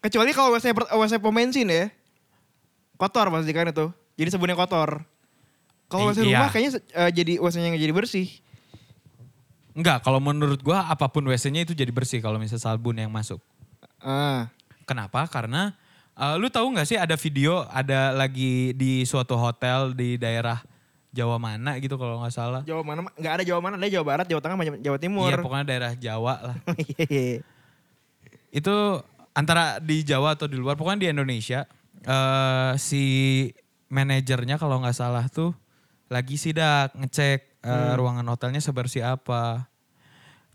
Kecuali 0.00 0.32
kalau 0.32 0.56
WC 0.56 0.72
WC 0.72 1.12
pom 1.20 1.36
bensin 1.36 1.68
ya. 1.68 1.92
Kotor 2.96 3.28
pasti 3.28 3.52
kan 3.52 3.68
itu. 3.68 3.92
Jadi 4.16 4.28
sabunnya 4.32 4.56
kotor. 4.56 5.04
Kalau 5.92 6.08
WC 6.08 6.24
iya. 6.24 6.28
rumah 6.40 6.48
kayaknya 6.48 6.70
eh, 6.80 7.10
jadi 7.12 7.32
WC-nya 7.36 7.68
yang 7.76 7.80
jadi 7.80 7.92
bersih. 7.92 8.28
Enggak, 9.74 10.02
kalau 10.02 10.18
menurut 10.18 10.58
gua 10.60 10.90
apa 10.90 11.06
pun 11.06 11.22
WC-nya 11.26 11.62
itu 11.62 11.72
jadi 11.74 11.90
bersih 11.94 12.18
kalau 12.18 12.38
misalnya 12.42 12.62
sabun 12.62 12.98
yang 12.98 13.10
masuk. 13.10 13.38
Ah. 14.02 14.50
Kenapa? 14.88 15.26
Karena 15.30 15.70
eh, 16.18 16.34
lu 16.36 16.50
tahu 16.50 16.74
nggak 16.74 16.86
sih 16.88 16.98
ada 16.98 17.14
video 17.14 17.62
ada 17.70 18.10
lagi 18.10 18.74
di 18.74 19.06
suatu 19.06 19.38
hotel 19.38 19.94
di 19.94 20.18
daerah 20.18 20.58
Jawa 21.10 21.42
mana 21.42 21.74
gitu 21.82 21.98
kalau 21.98 22.22
nggak 22.22 22.34
salah. 22.34 22.62
Jawa 22.62 22.82
mana? 22.86 23.06
Nggak 23.18 23.34
ada 23.38 23.44
Jawa 23.46 23.60
mana, 23.62 23.74
ada 23.78 23.90
Jawa 23.90 24.04
Barat, 24.06 24.26
Jawa 24.30 24.40
Tengah, 24.42 24.56
Jawa 24.78 24.98
Timur. 24.98 25.30
Iya 25.30 25.42
pokoknya 25.42 25.66
daerah 25.66 25.92
Jawa 25.98 26.34
lah. 26.38 26.56
Iya. 27.10 27.42
itu 28.50 28.76
antara 29.30 29.78
di 29.78 30.02
Jawa 30.02 30.34
atau 30.34 30.50
di 30.50 30.58
luar, 30.58 30.74
pokoknya 30.74 31.06
di 31.06 31.08
Indonesia, 31.14 31.66
eh 32.02 32.72
si 32.78 33.02
manajernya 33.90 34.58
kalau 34.58 34.78
nggak 34.82 34.94
salah 34.94 35.26
tuh 35.26 35.50
lagi 36.06 36.38
sidak 36.38 36.94
ngecek 36.94 37.49
eh, 37.64 37.92
ruangan 37.96 38.28
hotelnya 38.28 38.60
sebersih 38.60 39.04
apa. 39.04 39.68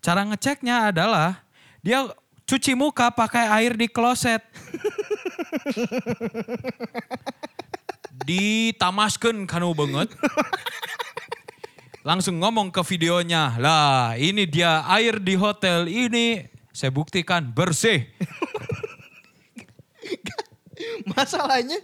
Cara 0.02 0.26
ngeceknya 0.26 0.94
adalah 0.94 1.42
dia 1.82 2.06
cuci 2.46 2.78
muka 2.78 3.10
pakai 3.10 3.50
air 3.62 3.74
di 3.74 3.90
kloset. 3.90 4.42
Ditamaskan 8.26 9.50
kanu 9.50 9.74
banget. 9.74 10.14
Langsung 12.06 12.38
ngomong 12.38 12.70
ke 12.70 12.86
videonya, 12.86 13.58
lah 13.58 14.14
ini 14.14 14.46
dia 14.46 14.86
air 14.86 15.18
di 15.18 15.34
hotel 15.34 15.90
ini 15.90 16.46
saya 16.70 16.94
buktikan 16.94 17.50
bersih. 17.50 18.06
Masalahnya 21.18 21.82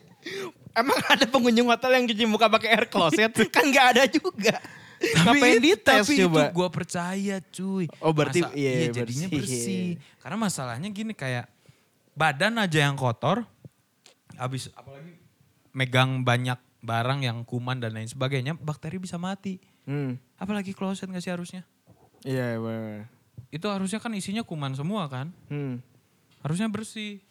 emang 0.77 1.01
ada 1.09 1.25
pengunjung 1.25 1.73
hotel 1.73 1.97
yang 1.97 2.05
cuci 2.05 2.25
muka 2.29 2.45
pakai 2.53 2.69
air 2.69 2.85
closet? 2.85 3.33
kan 3.49 3.65
nggak 3.65 3.97
ada 3.97 4.05
juga. 4.05 4.61
Ngapain 5.01 5.57
dites 5.57 5.81
tapi 6.05 6.13
coba? 6.21 6.39
itu 6.39 6.53
gue 6.53 6.67
percaya 6.69 7.35
cuy. 7.41 7.85
Oh, 7.97 8.13
berarti- 8.13 8.41
Masa- 8.41 8.53
iya, 8.53 8.87
jadinya 8.87 9.27
bersih. 9.27 9.37
bersih. 9.37 9.85
Karena 10.17 10.37
masalahnya 10.37 10.89
gini 10.89 11.11
kayak 11.11 11.49
badan 12.13 12.57
aja 12.57 12.85
yang 12.85 12.93
kotor, 12.93 13.41
habis 14.35 14.69
apalagi 14.71 15.17
megang 15.71 16.21
banyak 16.21 16.55
barang 16.79 17.19
yang 17.21 17.41
kuman 17.41 17.77
dan 17.77 17.93
lain 17.93 18.05
sebagainya, 18.05 18.53
bakteri 18.53 18.97
bisa 18.97 19.17
mati. 19.17 19.57
Hmm. 19.83 20.17
Apalagi 20.35 20.73
kloset 20.73 21.07
gak 21.07 21.21
sih 21.21 21.29
harusnya? 21.29 21.65
Iya, 22.21 22.57
bener. 22.57 23.09
Itu 23.49 23.65
harusnya 23.67 23.97
kan 23.97 24.13
isinya 24.13 24.41
kuman 24.41 24.73
semua 24.73 25.05
kan? 25.05 25.33
Hmm. 25.45 25.81
Harusnya 26.39 26.69
bersih. 26.69 27.21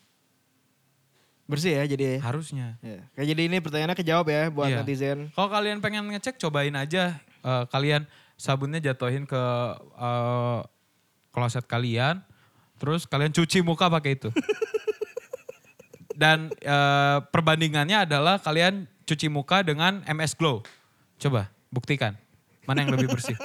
Bersih 1.47 1.75
ya 1.75 1.85
jadi. 1.85 2.19
Harusnya. 2.19 2.79
Ya. 2.79 3.03
Kayak 3.13 3.27
jadi 3.29 3.43
ini 3.45 3.57
pertanyaannya 3.59 3.97
kejawab 3.97 4.27
ya 4.27 4.43
buat 4.49 4.71
Iya. 4.71 4.83
netizen. 4.83 5.19
Kalau 5.31 5.51
kalian 5.51 5.79
pengen 5.79 6.07
ngecek, 6.09 6.39
cobain 6.39 6.75
aja. 6.75 7.19
Eh, 7.45 7.65
kalian 7.69 8.09
sabunnya 8.41 8.81
jatuhin 8.81 9.29
ke 9.29 9.43
eh, 10.01 10.61
kloset 11.31 11.65
kalian, 11.69 12.25
terus 12.81 13.07
kalian 13.07 13.33
cuci 13.33 13.61
muka 13.61 13.89
pakai 13.89 14.17
itu. 14.17 14.33
Dan 16.21 16.53
eh, 16.61 17.19
perbandingannya 17.33 18.05
adalah 18.05 18.37
kalian 18.41 18.87
cuci 19.09 19.29
muka 19.33 19.65
dengan 19.65 20.05
MS 20.05 20.37
Glow. 20.37 20.63
Coba 21.21 21.49
buktikan 21.73 22.17
mana 22.69 22.85
yang 22.85 22.93
lebih 22.95 23.11
bersih. 23.11 23.37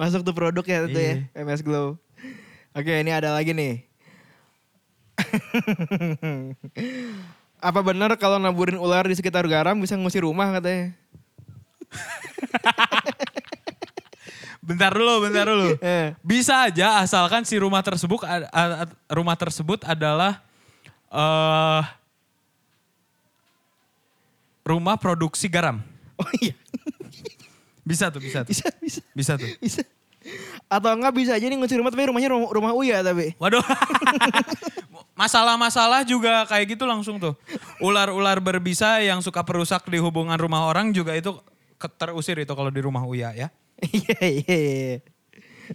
Masuk 0.00 0.24
tuh 0.24 0.32
produk 0.32 0.64
ya 0.64 0.88
itu 0.88 0.98
ya, 0.98 1.14
MS 1.36 1.60
Glow. 1.60 2.00
Oke, 2.72 3.02
ini 3.02 3.12
ada 3.12 3.34
lagi 3.34 3.52
nih. 3.52 3.84
Apa 7.60 7.84
benar 7.84 8.16
kalau 8.16 8.40
naburin 8.40 8.80
ular 8.80 9.04
di 9.04 9.12
sekitar 9.12 9.44
garam 9.44 9.76
bisa 9.76 9.92
ngusir 9.98 10.24
rumah 10.24 10.48
katanya? 10.56 10.96
Bentar 14.60 14.92
dulu, 14.92 15.24
bentar 15.26 15.48
dulu. 15.48 15.74
Eh. 15.80 16.12
Bisa 16.22 16.68
aja 16.68 17.00
asalkan 17.02 17.42
si 17.48 17.56
rumah 17.58 17.80
tersebut 17.82 18.22
rumah 19.10 19.34
tersebut 19.34 19.82
adalah 19.82 20.44
eh 21.10 21.82
rumah 24.62 24.94
produksi 25.00 25.50
garam. 25.50 25.80
Oh 26.20 26.30
iya, 26.38 26.54
Bisa 27.88 28.12
tuh, 28.12 28.20
bisa 28.22 28.44
tuh. 28.44 28.52
bisa, 28.52 28.68
bisa, 28.78 29.00
Bisa 29.16 29.32
tuh. 29.40 29.48
bisa. 29.58 29.82
Atau 30.68 30.92
enggak 30.94 31.16
bisa 31.16 31.32
aja 31.34 31.48
nih 31.48 31.56
ngusir 31.58 31.80
rumah 31.80 31.90
tapi 31.90 32.06
rumahnya 32.06 32.28
rumah, 32.30 32.48
rumah 32.52 32.72
Uya 32.76 33.00
tapi. 33.02 33.34
Waduh. 33.40 33.64
Masalah-masalah 35.18 36.04
juga 36.06 36.44
kayak 36.46 36.76
gitu 36.76 36.84
langsung 36.86 37.18
tuh. 37.18 37.34
Ular-ular 37.82 38.38
berbisa 38.38 39.00
yang 39.02 39.18
suka 39.24 39.42
perusak 39.42 39.88
di 39.88 39.98
hubungan 39.98 40.36
rumah 40.36 40.68
orang 40.68 40.92
juga 40.94 41.16
itu 41.16 41.34
terusir 41.88 42.36
itu 42.36 42.52
kalau 42.52 42.68
di 42.68 42.80
rumah 42.84 43.00
Uya 43.06 43.32
ya. 43.32 43.48
Iya, 43.80 44.18
iya, 44.20 44.56
iya. 44.60 44.98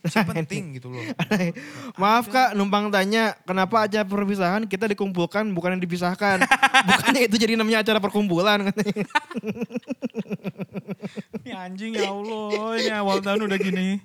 Penting 0.04 0.78
gitu 0.78 0.92
loh. 0.92 1.02
Maaf 2.02 2.28
kak, 2.28 2.52
numpang 2.54 2.92
tanya, 2.92 3.34
kenapa 3.48 3.88
acara 3.88 4.04
perpisahan 4.04 4.68
kita 4.68 4.92
dikumpulkan 4.92 5.48
bukan 5.56 5.80
yang 5.80 5.84
dipisahkan? 5.84 6.44
Bukannya 6.90 7.22
itu 7.32 7.36
jadi 7.40 7.56
namanya 7.56 7.82
acara 7.82 8.04
perkumpulan 8.04 8.60
katanya. 8.70 9.08
Ini 11.42 11.52
anjing 11.56 11.92
ya 11.96 12.12
Allah, 12.12 12.76
ini 12.78 12.92
awal 12.92 13.18
tahun 13.24 13.48
udah 13.48 13.60
gini. 13.60 14.04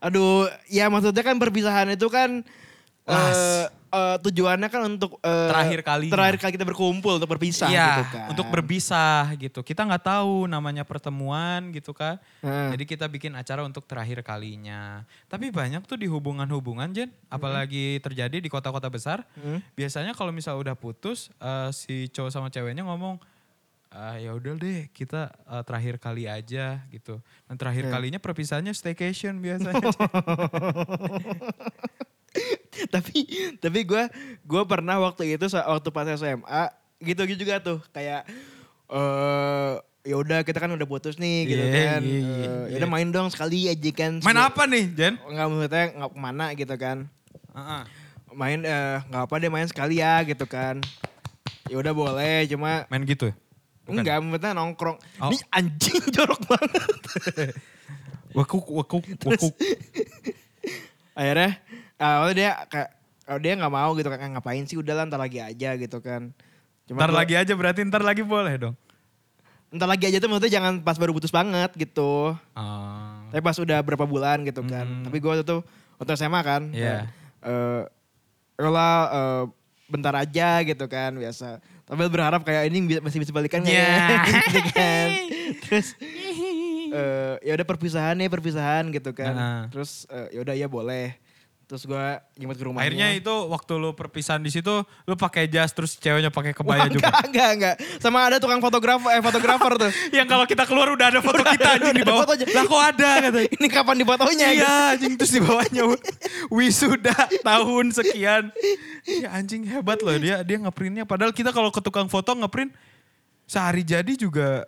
Aduh, 0.00 0.48
ya 0.68 0.88
maksudnya 0.92 1.24
kan 1.24 1.36
perpisahan 1.40 1.92
itu 1.96 2.08
kan 2.12 2.44
Eh, 3.10 3.64
eh, 3.90 4.16
tujuannya 4.22 4.68
kan 4.70 4.82
untuk 4.86 5.18
eh, 5.18 5.48
Terakhir 5.50 5.80
kalinya. 5.82 6.12
Terakhir 6.14 6.36
kali 6.38 6.52
kita 6.54 6.62
berkumpul 6.62 7.18
untuk 7.18 7.26
berpisah 7.26 7.66
Iya, 7.66 7.86
gitu 7.90 8.04
kan. 8.14 8.26
untuk 8.30 8.46
berpisah 8.48 9.34
gitu. 9.34 9.60
Kita 9.60 9.82
nggak 9.82 10.04
tahu 10.06 10.46
namanya 10.46 10.86
pertemuan 10.86 11.74
gitu 11.74 11.90
kan. 11.90 12.22
Heeh. 12.40 12.70
Jadi 12.78 12.84
kita 12.86 13.04
bikin 13.06 13.34
acara 13.34 13.60
untuk 13.62 13.84
terakhir 13.84 14.22
kalinya. 14.22 15.02
Tapi 15.26 15.50
banyak 15.50 15.82
tuh 15.84 15.98
di 15.98 16.06
hubungan-hubungan 16.06 16.86
Jen, 16.90 17.10
apalagi 17.26 17.98
terjadi 17.98 18.38
di 18.38 18.46
kota-kota 18.46 18.86
besar. 18.86 19.26
Hmm. 19.34 19.58
Biasanya 19.74 20.14
kalau 20.14 20.30
misal 20.30 20.54
udah 20.56 20.78
putus, 20.78 21.28
eh, 21.36 21.70
si 21.70 22.06
cowok 22.08 22.30
sama 22.30 22.46
ceweknya 22.48 22.86
ngomong, 22.86 23.18
ah 23.90 24.14
ya 24.14 24.30
udah 24.30 24.54
deh 24.54 24.86
kita 24.94 25.34
eh, 25.34 25.62
terakhir 25.66 25.98
kali 25.98 26.30
aja 26.30 26.78
gitu. 26.88 27.18
Dan 27.50 27.58
terakhir 27.58 27.90
Iya. 27.90 27.92
kalinya 27.92 28.20
perpisahannya 28.22 28.70
staycation 28.70 29.42
biasanya. 29.42 29.82
tapi 32.94 33.26
tapi 33.58 33.78
gue 33.82 34.02
gue 34.40 34.62
pernah 34.64 34.96
waktu 34.98 35.34
itu 35.34 35.46
waktu 35.50 35.88
pas 35.90 36.06
SMA 36.14 36.62
gitu 37.00 37.20
gitu 37.26 37.42
juga 37.42 37.58
tuh 37.58 37.78
kayak 37.90 38.24
eh 38.88 39.72
ya 40.00 40.16
udah 40.16 40.40
kita 40.40 40.56
kan 40.56 40.72
udah 40.72 40.84
putus 40.84 41.16
nih 41.16 41.44
gitu 41.44 41.60
Iya, 41.60 41.76
kan. 41.92 42.00
iya, 42.00 42.16
Eh, 42.16 42.24
iya, 42.24 42.52
ya 42.72 42.76
udah 42.80 42.88
iya. 42.88 42.94
main 42.96 43.08
dong 43.10 43.28
sekali 43.28 43.68
aja 43.68 43.90
kan. 43.92 44.12
Main 44.24 44.40
apa 44.40 44.62
nih 44.64 44.84
Jen? 44.90 45.14
Nggak 45.20 45.46
maksudnya 45.46 45.84
nggak 45.92 46.10
ke 46.10 46.18
mana 46.18 46.44
gitu 46.56 46.74
kan. 46.74 46.98
Heeh. 47.52 47.82
Main 48.32 48.60
eh, 48.64 48.96
nggak 49.04 49.22
apa 49.28 49.34
deh 49.36 49.50
main 49.52 49.68
sekali 49.68 50.00
ya 50.00 50.24
gitu 50.24 50.48
kan. 50.48 50.80
Ya 51.68 51.76
udah 51.76 51.92
boleh 51.92 52.48
cuma 52.48 52.88
Main 52.88 53.04
gitu 53.04 53.28
ya? 53.28 53.34
Bukan. 53.84 54.00
enggak 54.00 54.16
maksudnya 54.22 54.50
nongkrong. 54.56 54.96
Oh. 55.20 55.28
Ini 55.28 55.36
anjing 55.50 56.00
jorok 56.16 56.40
banget. 56.48 56.90
Wakuk, 58.32 58.64
wakuk, 58.70 59.04
wakuk. 59.20 59.54
akhirnya 61.18 61.60
ah, 62.00 62.24
waktu 62.24 62.34
dia 62.34 62.50
kayak 62.66 62.88
oh, 63.26 63.38
dia 63.38 63.52
nggak 63.54 63.70
mau 63.70 63.90
gitu 63.92 64.08
kan 64.08 64.18
ngapain 64.30 64.64
sih 64.64 64.74
udah 64.74 64.94
lah 64.94 65.04
ntar 65.04 65.18
lagi 65.18 65.38
aja 65.38 65.76
gitu 65.76 66.00
kan 66.00 66.32
Cuma 66.82 66.98
Ntar 66.98 67.10
gua- 67.10 67.20
lagi 67.20 67.34
aja 67.36 67.52
berarti 67.52 67.80
ntar 67.84 68.00
lagi 68.00 68.24
boleh 68.24 68.56
dong. 68.58 68.74
ntar 69.70 69.86
lagi 69.86 70.02
aja 70.04 70.18
tuh 70.18 70.26
maksudnya 70.26 70.50
jangan 70.52 70.74
pas 70.80 70.96
baru 70.96 71.12
putus 71.12 71.30
banget 71.30 71.70
gitu 71.76 72.34
Ah. 72.52 73.22
tapi 73.28 73.38
pas 73.38 73.54
udah 73.54 73.78
berapa 73.78 74.02
bulan 74.02 74.42
gitu 74.42 74.64
kan 74.64 74.82
Hmm. 74.82 75.04
tapi 75.06 75.16
gue 75.16 75.32
itu 75.38 75.56
waktu 75.94 76.12
SMA 76.16 76.40
kan 76.40 76.62
Iya. 76.70 77.06
eh 77.40 77.82
uh, 78.58 78.66
lah 78.66 78.94
eh, 79.06 79.44
bentar 79.86 80.10
aja 80.16 80.62
gitu 80.62 80.84
kan 80.84 81.14
biasa 81.14 81.62
tapi 81.82 82.02
berharap 82.04 82.42
kayak 82.42 82.66
ini 82.66 82.98
masih 82.98 83.18
bisa 83.18 83.30
balikan 83.30 83.62
nggak 83.62 83.70
Ya. 83.72 83.86
ya 83.86 84.18
gitu 84.28 84.60
kan 84.68 85.06
terus 85.62 85.86
eh 86.90 87.34
ya 87.40 87.52
udah 87.54 87.66
perpisahan 87.68 88.14
nih 88.16 88.26
perpisahan 88.26 88.90
gitu 88.90 89.10
kan 89.12 89.32
Heeh. 89.32 89.62
terus 89.70 89.90
eh, 90.08 90.34
ya 90.34 90.40
udah 90.40 90.54
ya 90.56 90.66
boleh 90.66 91.14
terus 91.70 91.86
gue 91.86 92.06
jemput 92.34 92.58
ke 92.58 92.66
rumahnya 92.66 92.82
Akhirnya 92.82 93.08
itu 93.14 93.30
waktu 93.30 93.72
lu 93.78 93.94
perpisahan 93.94 94.42
di 94.42 94.50
situ 94.50 94.82
lu 95.06 95.14
pakai 95.14 95.46
jas 95.46 95.70
terus 95.70 95.94
ceweknya 95.94 96.26
pakai 96.34 96.50
Wah, 96.50 96.58
kebaya 96.58 96.90
juga. 96.90 97.14
enggak, 97.14 97.30
enggak, 97.30 97.50
enggak. 97.54 97.74
Sama 98.02 98.26
ada 98.26 98.42
tukang 98.42 98.58
fotografer, 98.58 99.06
eh 99.14 99.22
fotografer 99.22 99.72
tuh. 99.78 99.90
Yang 100.18 100.26
kalau 100.34 100.44
kita 100.50 100.66
keluar 100.66 100.90
udah 100.90 101.06
ada 101.14 101.22
foto 101.22 101.46
kita 101.46 101.78
anjing 101.78 101.94
di 101.94 102.02
bawah. 102.02 102.26
Lah 102.26 102.64
kok 102.66 102.82
ada 102.90 103.10
katanya. 103.22 103.48
Ini 103.54 103.66
kapan 103.70 103.96
difotonya? 104.02 104.46
gitu. 104.50 104.58
Iya 104.58 104.74
anjing 104.98 105.12
terus 105.14 105.30
di 105.30 105.40
bawahnya 105.46 105.82
wisuda 106.50 107.16
tahun 107.46 107.84
sekian. 107.94 108.42
Ya 109.06 109.28
anjing 109.30 109.62
hebat 109.70 110.02
loh 110.02 110.18
dia 110.18 110.42
dia 110.42 110.58
ngeprintnya. 110.58 111.06
Padahal 111.06 111.30
kita 111.30 111.54
kalau 111.54 111.70
ke 111.70 111.78
tukang 111.78 112.10
foto 112.10 112.34
ngeprint 112.34 112.74
sehari 113.46 113.86
jadi 113.86 114.10
juga 114.18 114.66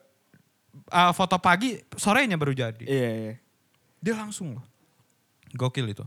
ah, 0.87 1.11
foto 1.11 1.35
pagi 1.43 1.83
sorenya 1.99 2.39
baru 2.39 2.55
jadi. 2.55 2.87
Iya, 2.87 3.11
iya. 3.27 3.35
Dia 3.99 4.15
langsung 4.15 4.55
loh. 4.55 4.65
Gokil 5.59 5.91
itu. 5.91 6.07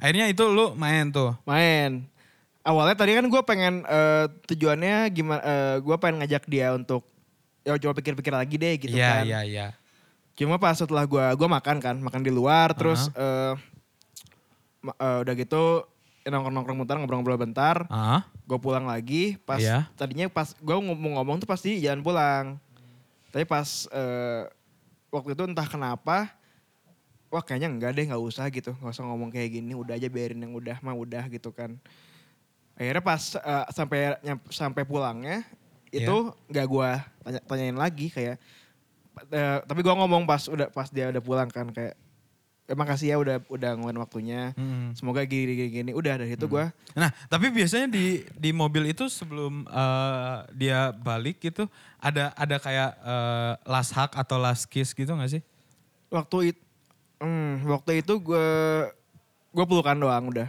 Akhirnya 0.00 0.26
itu 0.26 0.42
lu 0.42 0.72
main 0.74 1.12
tuh. 1.12 1.36
Main. 1.44 2.08
Awalnya 2.60 2.96
tadi 2.96 3.12
kan 3.12 3.24
gue 3.24 3.42
pengen 3.42 3.84
eh, 3.84 4.26
tujuannya 4.46 5.08
gimana? 5.10 5.40
eh, 5.40 5.76
gue 5.78 5.96
pengen 5.96 6.20
ngajak 6.20 6.44
dia 6.44 6.72
untuk 6.72 7.04
ya 7.60 7.76
coba 7.76 7.92
pikir-pikir 7.94 8.32
lagi 8.32 8.56
deh 8.56 8.74
gitu 8.74 8.96
Iya 8.96 9.20
kan. 9.20 9.24
iya 9.24 9.40
iya. 9.44 9.66
Cuma 10.32 10.56
pas 10.56 10.72
setelah 10.72 11.04
gue 11.04 11.20
gua 11.36 11.48
makan 11.50 11.76
kan, 11.78 11.96
makan 12.00 12.20
di 12.20 12.32
luar, 12.32 12.72
terus 12.72 13.12
eh, 13.12 13.52
ma- 14.80 14.96
eh, 14.96 15.18
udah 15.20 15.34
gitu 15.36 15.84
nongkrong-nongkrong 16.22 16.78
bentar, 16.78 16.96
ngobrol-ngobrol 16.96 17.38
bentar. 17.38 17.76
Ah. 17.88 18.24
Gue 18.44 18.56
pulang 18.56 18.84
lagi, 18.84 19.36
pas 19.38 19.60
Iya. 19.60 19.88
tadinya 19.94 20.28
pas 20.28 20.52
gue 20.54 20.76
ngomong-ngomong 20.76 21.40
tuh 21.40 21.48
pasti 21.48 21.76
jalan 21.78 22.00
pulang. 22.00 22.56
Tapi 23.28 23.44
pas 23.44 23.68
eh, 23.88 24.42
waktu 25.08 25.32
itu 25.32 25.42
entah 25.44 25.66
kenapa 25.66 26.32
wah 27.30 27.42
kayaknya 27.46 27.70
enggak 27.70 27.94
deh 27.94 28.04
nggak 28.10 28.20
usah 28.20 28.50
gitu. 28.50 28.74
Nggak 28.76 28.92
usah 28.92 29.06
ngomong 29.06 29.30
kayak 29.30 29.50
gini 29.54 29.72
udah 29.72 29.94
aja 29.94 30.10
biarin 30.10 30.42
yang 30.42 30.52
udah 30.52 30.76
mah 30.82 30.98
udah 30.98 31.30
gitu 31.30 31.54
kan. 31.54 31.78
Akhirnya 32.74 33.00
pas 33.00 33.22
eh, 33.38 33.66
sampai 33.70 34.18
sampai 34.50 34.82
pulangnya 34.82 35.46
itu 35.90 36.16
nggak 36.50 36.66
gua 36.66 37.02
tanya, 37.22 37.40
tanyain 37.46 37.78
lagi 37.78 38.10
kayak 38.10 38.36
eh, 39.30 39.58
tapi 39.62 39.80
gua 39.86 39.94
ngomong 40.02 40.26
pas 40.26 40.42
udah 40.50 40.68
pas 40.74 40.90
dia 40.90 41.10
udah 41.10 41.22
pulang 41.22 41.50
kan 41.50 41.70
kayak 41.70 41.94
emang 42.70 42.86
kasih 42.86 43.10
ya 43.10 43.16
udah 43.18 43.42
udah 43.50 43.70
ngeluarin 43.74 43.98
waktunya. 43.98 44.42
Mm. 44.54 44.94
semoga 44.94 45.22
gini 45.26 45.54
gini 45.54 45.70
gini. 45.70 45.90
Udah 45.94 46.18
dari 46.18 46.34
itu 46.34 46.46
gua 46.50 46.74
Nah, 46.98 47.14
tapi 47.30 47.50
biasanya 47.54 47.86
di 47.86 48.26
di 48.34 48.50
mobil 48.50 48.90
itu 48.90 49.06
sebelum 49.06 49.70
eh, 49.70 50.36
dia 50.58 50.90
balik 50.90 51.38
gitu 51.38 51.70
ada 52.02 52.34
ada 52.34 52.56
kayak 52.58 52.90
eh, 52.98 53.52
last 53.70 53.94
hug 53.94 54.10
atau 54.18 54.34
last 54.38 54.66
kiss 54.66 54.90
gitu 54.90 55.14
gak 55.14 55.30
sih? 55.30 55.42
waktu 56.10 56.52
itu 56.52 56.69
waktu 57.66 58.00
itu 58.00 58.16
gua 58.18 58.88
gua 59.50 59.64
pelukan 59.64 59.96
doang 59.96 60.26
udah 60.28 60.48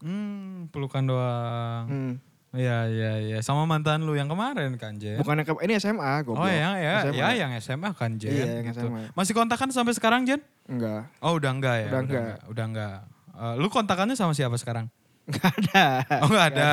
Hmm, 0.00 0.72
pelukan 0.72 1.04
doang. 1.04 1.84
Hmm. 1.84 2.12
Iya, 2.50 2.88
iya, 2.88 3.12
iya. 3.20 3.38
Sama 3.44 3.62
mantan 3.62 4.02
lu 4.02 4.16
yang 4.16 4.26
kemarin 4.26 4.74
kan, 4.74 4.96
Jen? 4.96 5.20
bukannya 5.20 5.44
ke, 5.44 5.52
ini 5.60 5.76
SMA 5.76 6.24
goblok 6.24 6.40
Oh 6.40 6.48
ya, 6.48 6.72
ya, 6.74 6.94
SMA. 7.04 7.20
ya 7.20 7.28
yang 7.36 7.50
SMA 7.60 7.90
kan, 7.92 8.16
Jen. 8.16 8.32
Iya, 8.32 8.44
yang 8.58 8.66
gitu. 8.72 8.88
SMA. 8.88 9.12
Masih 9.12 9.36
kontakan 9.36 9.68
sampai 9.68 9.92
sekarang, 9.92 10.24
Jen? 10.24 10.40
enggak 10.64 11.04
Oh, 11.20 11.36
udah 11.36 11.52
enggak 11.52 11.76
ya? 11.78 11.88
Udah 11.92 12.00
enggak. 12.00 12.34
Udah 12.48 12.64
enggak. 12.64 12.98
Eh, 13.36 13.54
lu 13.60 13.68
kontakannya 13.68 14.16
sama 14.16 14.32
siapa 14.32 14.56
sekarang? 14.56 14.88
enggak 15.28 15.52
ada 15.52 15.84
Oh, 16.24 16.28
enggak 16.32 16.46
ada. 16.50 16.70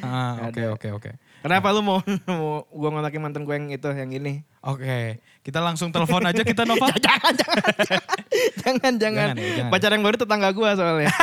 Ah, 0.00 0.46
Oke, 0.46 0.62
oke, 0.70 0.88
oke. 0.94 1.10
Kenapa 1.42 1.74
lu 1.74 1.82
mau 1.82 1.98
mau 2.30 2.62
gua 2.70 2.88
ngontakin 2.94 3.20
mantan 3.20 3.42
gue 3.42 3.52
yang 3.52 3.68
itu 3.68 3.88
yang 3.90 4.10
ini? 4.14 4.46
Oke, 4.62 5.18
kita 5.42 5.58
langsung 5.58 5.90
telepon 5.90 6.22
aja 6.22 6.46
kita 6.46 6.62
Nova. 6.62 6.86
jangan, 7.02 7.34
jangan, 7.34 7.34
jangan, 7.34 7.74
jangan. 7.82 8.14
Jangan 8.62 8.94
jangan. 8.94 9.34
Pacar 9.74 9.90
yang 9.90 10.06
baru 10.06 10.14
tetangga 10.14 10.54
gua 10.54 10.78
soalnya. 10.78 11.10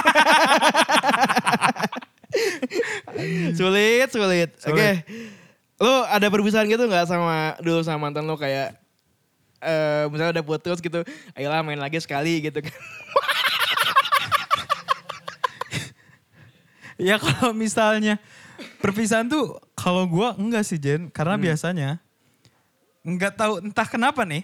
sulit, 3.55 4.11
sulit. 4.11 4.51
Oke. 4.67 4.67
Sulit. 4.67 5.07
Lu 5.79 6.03
ada 6.11 6.27
perpisahan 6.27 6.67
gitu 6.67 6.83
nggak 6.83 7.07
sama 7.07 7.55
dulu 7.63 7.79
sama 7.79 8.11
mantan 8.11 8.27
lu 8.27 8.35
kayak 8.35 8.75
eh 9.63 10.03
misalnya 10.11 10.35
udah 10.39 10.43
putus 10.43 10.83
gitu, 10.83 11.07
ayolah 11.31 11.63
main 11.63 11.79
lagi 11.79 11.95
sekali 12.03 12.43
gitu 12.43 12.59
kan. 12.59 12.75
Ya 16.99 17.15
kalau 17.15 17.55
misalnya 17.55 18.19
perpisahan 18.83 19.31
tuh 19.31 19.55
kalau 19.71 20.03
gua 20.03 20.35
enggak 20.35 20.67
sih 20.67 20.75
Jen, 20.75 21.07
karena 21.07 21.39
biasanya 21.39 22.03
enggak 23.01 23.33
tahu 23.35 23.63
entah 23.63 23.87
kenapa 23.87 24.23
nih. 24.23 24.43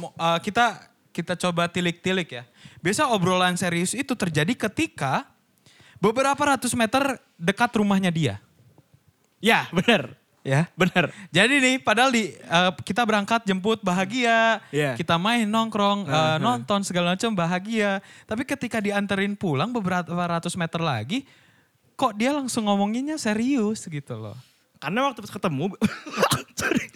eh, 0.00 0.38
kita 0.40 0.86
kita 1.10 1.34
coba 1.36 1.66
tilik-tilik 1.66 2.28
ya. 2.30 2.44
Biasa 2.80 3.10
obrolan 3.10 3.58
serius 3.58 3.92
itu 3.92 4.14
terjadi 4.14 4.54
ketika 4.54 5.26
beberapa 5.98 6.38
ratus 6.38 6.72
meter 6.72 7.18
dekat 7.36 7.70
rumahnya 7.76 8.08
dia. 8.08 8.34
ya, 9.40 9.66
bener. 9.72 10.14
Ya. 10.40 10.72
Bener. 10.72 11.12
Jadi 11.28 11.60
nih, 11.60 11.76
padahal 11.80 12.08
di 12.08 12.32
eh, 12.32 12.72
kita 12.80 13.04
berangkat 13.04 13.44
jemput 13.44 13.80
bahagia, 13.84 14.60
Iya. 14.72 14.96
kita 14.96 15.20
main 15.20 15.44
nongkrong, 15.44 16.08
eh, 16.08 16.12
Uh-huh. 16.12 16.36
nonton 16.40 16.80
segala 16.80 17.12
macam 17.12 17.36
bahagia. 17.36 18.00
Tapi 18.24 18.48
ketika 18.48 18.80
dianterin 18.80 19.36
pulang 19.36 19.68
beberapa 19.68 20.08
ratus 20.08 20.56
meter 20.56 20.80
lagi, 20.80 21.28
kok 21.92 22.16
dia 22.16 22.32
langsung 22.32 22.64
ngomonginnya 22.68 23.20
serius 23.20 23.84
gitu 23.84 24.16
loh. 24.16 24.36
Karena 24.80 25.12
waktu 25.12 25.20
ketemu, 25.28 25.76
sorry. 26.60 26.88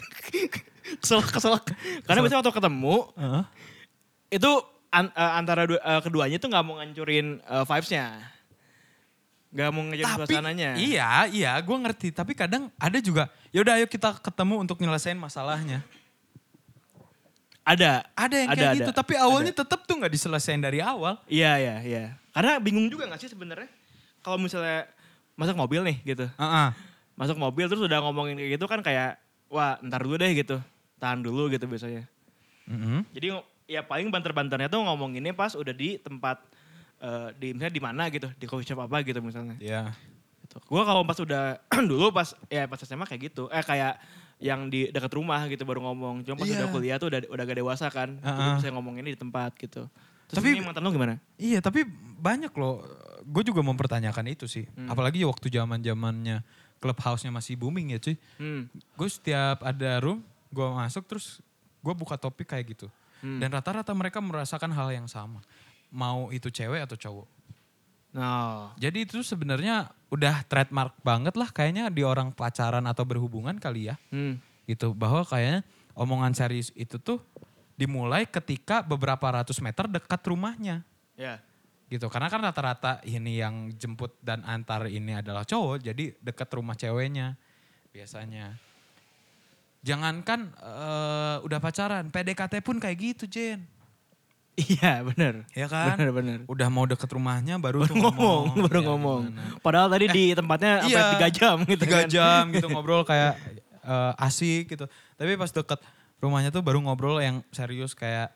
Kesel, 1.01 1.21
kesel. 1.23 1.55
Karena 2.05 2.21
biasanya 2.21 2.41
waktu 2.45 2.55
ketemu, 2.55 2.97
Heeh. 3.17 3.43
itu 4.35 4.51
an- 4.91 5.15
eh, 5.15 5.33
antara 5.39 5.65
dua- 5.65 5.83
eh, 5.83 6.01
keduanya 6.03 6.37
tuh 6.39 6.49
nggak 6.53 6.65
mau 6.65 6.75
ngancurin 6.79 7.41
eh, 7.41 7.65
vibes-nya. 7.65 8.07
Nggak 9.55 9.71
mau 9.71 9.83
Tapi 9.87 10.19
suasananya. 10.27 10.71
iya, 10.75 11.31
iya, 11.31 11.53
gue 11.63 11.77
ngerti. 11.79 12.11
Tapi 12.11 12.35
kadang 12.35 12.75
ada 12.75 12.99
juga, 12.99 13.31
yaudah 13.55 13.79
ayo 13.79 13.87
kita 13.87 14.19
ketemu 14.19 14.67
untuk 14.67 14.83
nyelesain 14.83 15.15
masalahnya. 15.15 15.79
Ada. 17.65 18.05
Ada 18.13 18.37
yang 18.45 18.51
Ada, 18.53 18.59
kayak 18.61 18.73
ada. 18.75 18.79
gitu, 18.83 18.91
tapi 18.93 19.15
awalnya 19.17 19.55
tetap 19.57 19.89
tuh 19.89 19.97
nggak 19.97 20.13
diselesain 20.13 20.61
dari 20.61 20.85
awal. 20.85 21.17
Iya, 21.31 21.57
iya, 21.57 21.77
iya. 21.81 22.05
Karena 22.35 22.61
bingung 22.61 22.91
juga 22.93 23.09
gak 23.09 23.25
sih 23.25 23.31
sebenarnya? 23.31 23.71
Kalau 24.21 24.37
misalnya 24.37 24.91
masuk 25.33 25.57
mobil 25.57 25.81
nih 25.87 25.97
gitu. 26.05 26.27
Heeh. 26.29 26.69
Masuk 27.15 27.39
mobil 27.39 27.65
terus 27.71 27.81
udah 27.81 28.05
ngomongin 28.05 28.37
kayak 28.37 28.59
gitu 28.59 28.67
kan 28.69 28.83
kayak, 28.83 29.17
wah 29.55 29.79
ntar 29.79 30.03
dulu 30.03 30.19
deh 30.19 30.35
gitu. 30.35 30.59
Tahan 30.99 31.23
dulu 31.23 31.47
gitu 31.47 31.71
biasanya. 31.71 32.11
Mhm. 32.67 33.07
Jadi 33.15 33.27
ya 33.71 33.87
paling 33.87 34.11
banter-banternya 34.11 34.67
tuh 34.67 34.83
ngomonginnya 34.83 35.31
pas 35.31 35.55
udah 35.55 35.71
di 35.71 35.97
tempat, 35.97 36.43
eh, 36.99 37.29
di 37.39 37.55
misalnya 37.55 37.75
di 37.75 37.83
mana 37.83 38.03
gitu. 38.11 38.27
Di 38.35 38.45
coffee 38.45 38.67
shop 38.67 38.83
apa 38.83 39.07
gitu 39.07 39.23
misalnya. 39.23 39.55
Iya. 39.63 39.95
gitu. 40.43 40.59
Gue 40.67 40.83
kalau 40.83 41.07
pas 41.07 41.17
udah 41.17 41.63
dulu 41.91 42.11
pas 42.11 42.35
ya 42.51 42.67
pas 42.67 42.77
SMA 42.77 43.07
kayak 43.07 43.33
gitu, 43.33 43.47
eh 43.49 43.63
kayak 43.63 43.97
yang 44.43 44.67
di 44.69 44.91
dekat 44.91 45.15
rumah 45.15 45.47
gitu 45.47 45.63
baru 45.63 45.81
ngomong. 45.81 46.27
Cuma 46.27 46.37
pas 46.37 46.45
Iya. 46.45 46.67
udah 46.67 46.69
kuliah 46.69 46.97
tuh 46.99 47.09
udah 47.09 47.21
udah 47.31 47.45
gak 47.47 47.59
dewasa 47.63 47.87
kan, 47.89 48.19
Uh-uh. 48.21 48.59
bisa 48.61 48.69
ngomonginnya 48.75 49.15
di 49.15 49.21
tempat 49.21 49.55
gitu. 49.57 49.87
Terus 50.29 50.37
Tapi- 50.41 50.57
ini 50.57 50.65
mantan 50.65 50.83
lu 50.85 50.91
gimana? 50.93 51.17
Iya 51.37 51.61
tapi 51.61 51.85
banyak 52.19 52.53
loh, 52.57 52.81
gue 53.25 53.43
juga 53.45 53.61
mempertanyakan 53.61 54.25
itu 54.33 54.45
sih. 54.49 54.65
Hmm. 54.73 54.89
Apalagi 54.89 55.25
waktu 55.25 55.49
zaman 55.49 55.81
zamannya 55.81 56.41
clubhouse-nya 56.85 57.33
masih 57.33 57.57
booming 57.57 57.97
ya 57.97 57.99
cuy. 57.99 58.17
Hmm. 58.37 58.69
Gue 58.93 59.09
setiap 59.09 59.65
ada 59.65 60.05
room, 60.05 60.21
gue 60.53 60.67
masuk 60.77 61.09
terus 61.09 61.41
gue 61.81 61.95
buka 61.97 62.21
topik 62.21 62.53
kayak 62.53 62.77
gitu. 62.77 62.93
Hmm. 63.25 63.41
Dan 63.41 63.49
rata-rata 63.57 63.97
mereka 63.97 64.21
merasakan 64.21 64.69
hal 64.77 64.93
yang 64.93 65.09
sama. 65.09 65.41
Mau 65.89 66.29
itu 66.29 66.53
cewek 66.53 66.85
atau 66.85 67.01
cowok. 67.01 67.29
Nah, 68.15 68.71
Jadi 68.79 69.09
itu 69.09 69.25
sebenarnya 69.25 69.91
udah 70.13 70.47
trademark 70.47 70.95
banget 71.03 71.35
lah 71.35 71.51
kayaknya 71.51 71.91
di 71.91 72.07
orang 72.07 72.31
pacaran 72.31 72.85
atau 72.85 73.03
berhubungan 73.09 73.57
kali 73.57 73.89
ya. 73.89 73.97
hmm. 74.13 74.37
Gitu 74.69 74.93
bahwa 74.93 75.25
kayaknya 75.25 75.65
omongan 75.97 76.37
serius 76.37 76.69
itu 76.77 77.01
tuh 77.01 77.19
dimulai 77.75 78.29
ketika 78.29 78.85
beberapa 78.87 79.25
ratus 79.25 79.59
meter 79.59 79.89
dekat 79.91 80.21
rumahnya 80.29 80.85
ya. 81.19 81.43
Gitu 81.87 82.09
karena 82.09 82.27
kan 82.27 82.41
rata-rata 82.41 82.99
ini 83.05 83.39
yang 83.39 83.71
jemput 83.73 84.17
dan 84.19 84.41
antar 84.43 84.87
ini 84.87 85.15
adalah 85.15 85.43
cowok 85.43 85.81
jadi 85.81 86.17
dekat 86.19 86.49
rumah 86.51 86.75
ceweknya 86.75 87.37
biasanya 87.91 88.57
jangankan 89.81 90.49
eh, 90.55 91.37
udah 91.41 91.59
pacaran 91.59 92.09
PDKT 92.09 92.61
pun 92.61 92.77
kayak 92.79 92.97
gitu 92.97 93.25
Jen 93.27 93.61
Iya 94.55 95.03
bener. 95.03 95.43
ya 95.51 95.67
kan 95.67 95.99
Bener 95.99 96.11
bener. 96.11 96.39
udah 96.47 96.69
mau 96.71 96.87
deket 96.87 97.11
rumahnya 97.11 97.59
baru, 97.59 97.83
Baru 97.83 97.91
tuh 97.91 97.97
ngomong, 97.99 98.45
baru 98.63 98.79
Ya, 98.79 98.87
ngomong. 98.87 99.21
gimana. 99.27 99.59
Padahal 99.59 99.89
tadi 99.91 100.07
di 100.09 100.25
tempatnya 100.31 100.73
Iya, 100.81 100.95
sampai 100.95 101.11
tiga 101.13 101.29
jam 101.29 101.57
gitu 101.65 101.83
tiga 101.83 101.99
kan. 101.99 102.07
jam 102.09 102.43
gitu 102.55 102.67
ngobrol 102.71 103.03
kayak 103.03 103.35
eh, 103.83 104.13
asik 104.23 104.71
gitu 104.71 104.87
tapi 105.13 105.35
pas 105.35 105.51
deket 105.51 105.83
rumahnya 106.17 106.49
tuh 106.49 106.63
baru 106.63 106.79
ngobrol 106.79 107.19
yang 107.19 107.43
serius 107.51 107.93
kayak 107.93 108.31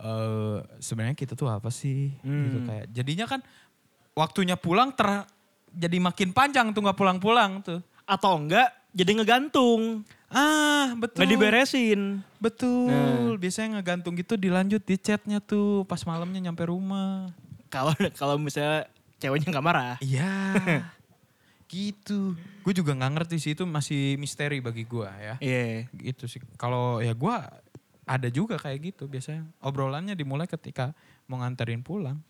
eh 0.00 0.56
sebenarnya 0.78 1.12
kita 1.14 1.32
tuh 1.32 1.46
apa 1.46 1.68
sih 1.68 2.16
gitu 2.16 2.58
Hmm. 2.58 2.66
kayak 2.66 2.86
jadinya 2.88 3.26
kan 3.26 3.40
waktunya 4.12 4.56
pulang 4.56 4.90
ter 4.90 5.28
jadi 5.70 5.96
makin 5.96 6.30
panjang 6.30 6.70
tuh 6.70 6.80
nggak 6.80 6.96
pulang-pulang 6.96 7.60
tuh 7.60 7.78
Atau 8.02 8.34
enggak 8.36 8.66
jadi 8.90 9.14
ngegantung. 9.14 10.02
ah 10.26 10.90
betul 10.94 11.20
Nggak 11.20 11.30
diberesin. 11.32 12.00
betul 12.36 12.90
biasanya 13.36 13.78
ngegantung 13.78 14.14
gitu 14.14 14.34
dilanjut 14.34 14.80
di 14.80 14.96
chatnya 14.96 15.38
tuh 15.38 15.84
pas 15.84 16.02
malamnya 16.02 16.42
nyampe 16.42 16.64
rumah 16.64 17.30
Kalau 17.68 17.94
kalau 18.12 18.34
misalnya 18.34 18.90
ceweknya 19.16 19.52
nggak 19.52 19.62
marah. 19.64 19.94
iya 20.00 20.32
gitu 21.68 22.34
gue 22.60 22.74
juga 22.74 22.92
nggak 22.92 23.12
ngerti 23.14 23.36
sih 23.38 23.52
itu 23.52 23.62
masih 23.62 24.16
misteri 24.16 24.58
bagi 24.58 24.82
gue 24.82 25.06
ya 25.06 25.34
Iya. 25.38 25.86
gitu 26.02 26.26
sih. 26.26 26.42
Kalau 26.56 26.98
ya 26.98 27.12
gua 27.12 27.46
ada 28.04 28.28
juga 28.28 28.56
kayak 28.60 28.94
gitu 28.94 29.04
biasanya. 29.08 29.48
Obrolannya 29.60 30.14
dimulai 30.14 30.46
ketika 30.46 30.92
mau 31.26 31.40
nganterin 31.40 31.80
pulang. 31.84 32.20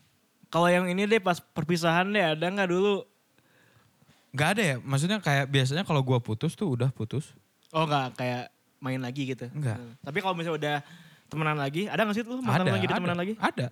Kalau 0.51 0.67
yang 0.67 0.91
ini 0.91 1.07
deh 1.07 1.23
pas 1.23 1.39
perpisahan 1.39 2.11
deh 2.11 2.25
ada 2.35 2.43
nggak 2.43 2.71
dulu? 2.71 3.07
Gak 4.31 4.49
ada 4.59 4.63
ya, 4.63 4.77
maksudnya 4.79 5.19
kayak 5.19 5.51
biasanya 5.51 5.83
kalau 5.83 6.07
gua 6.07 6.23
putus 6.23 6.55
tuh 6.55 6.79
udah 6.79 6.95
putus. 6.95 7.35
Oh 7.75 7.83
nggak 7.83 8.15
kayak 8.15 8.45
main 8.79 9.03
lagi 9.03 9.27
gitu? 9.27 9.51
Enggak. 9.51 9.79
Hmm. 9.79 9.95
Tapi 10.07 10.19
kalau 10.23 10.35
misalnya 10.39 10.59
udah 10.59 10.77
temenan 11.31 11.59
lagi, 11.59 11.87
ada 11.87 12.03
nggak 12.07 12.17
sih 12.19 12.25
lu 12.27 12.43
mantan 12.43 12.67
ada, 12.67 12.79
jadi 12.79 12.95
ada, 12.95 12.99
temenan 12.99 13.19
lagi? 13.19 13.35
Ada, 13.39 13.67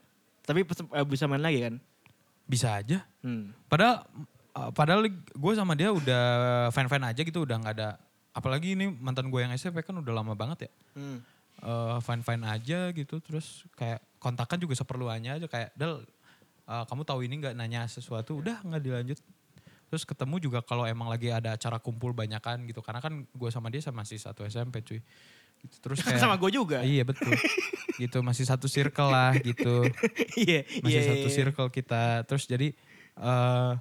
Tapi 0.46 0.60
eh, 0.66 1.06
bisa 1.06 1.24
main 1.26 1.42
lagi 1.42 1.58
kan? 1.62 1.74
bisa 2.48 2.80
aja. 2.80 3.04
Hmm. 3.20 3.52
Padahal 3.68 4.08
uh, 4.56 4.72
padahal 4.72 5.04
gue 5.12 5.52
sama 5.52 5.76
dia 5.76 5.92
udah 5.92 6.24
fan-fan 6.72 7.04
aja 7.04 7.20
gitu, 7.20 7.44
udah 7.44 7.60
nggak 7.60 7.74
ada. 7.76 8.00
Apalagi 8.32 8.72
ini 8.72 8.88
mantan 8.88 9.28
gue 9.28 9.44
yang 9.44 9.52
SMP 9.52 9.84
kan 9.84 9.92
udah 10.00 10.12
lama 10.16 10.32
banget 10.32 10.66
ya. 10.66 10.70
Hmm. 10.96 11.20
Eh, 11.58 11.98
fine-fine 12.06 12.44
aja 12.46 12.94
gitu, 12.94 13.18
terus 13.18 13.66
kayak 13.74 13.98
kontakan 14.22 14.62
juga 14.62 14.78
seperluannya 14.78 15.42
aja 15.42 15.46
kayak 15.50 15.74
Del, 15.74 16.06
uh, 16.70 16.84
kamu 16.86 17.02
tahu 17.02 17.26
ini 17.26 17.34
nggak 17.42 17.54
nanya 17.58 17.82
sesuatu, 17.90 18.38
udah 18.38 18.62
nggak 18.62 18.82
dilanjut. 18.82 19.18
Terus 19.90 20.06
ketemu 20.06 20.38
juga 20.38 20.62
kalau 20.62 20.86
emang 20.86 21.10
lagi 21.10 21.34
ada 21.34 21.58
acara 21.58 21.82
kumpul 21.82 22.14
banyakan 22.14 22.62
gitu, 22.70 22.78
karena 22.78 23.02
kan 23.02 23.26
gue 23.26 23.50
sama 23.50 23.74
dia 23.74 23.82
sama 23.82 24.06
masih 24.06 24.22
satu 24.22 24.46
SMP 24.46 24.86
cuy. 24.86 25.02
Gitu. 25.58 25.76
Terus 25.82 25.98
kayak 26.06 26.22
Sama 26.22 26.38
gue 26.38 26.50
juga. 26.54 26.86
Iya 26.86 27.02
betul. 27.02 27.34
gitu 27.98 28.22
masih 28.22 28.46
satu 28.46 28.70
circle 28.70 29.10
lah 29.10 29.34
gitu. 29.42 29.82
Iya, 30.38 30.62
Masih 30.86 31.02
iya, 31.02 31.10
satu 31.10 31.26
iya. 31.26 31.34
circle 31.34 31.68
kita. 31.74 32.22
Terus 32.22 32.46
jadi 32.46 32.70
eh 33.18 33.72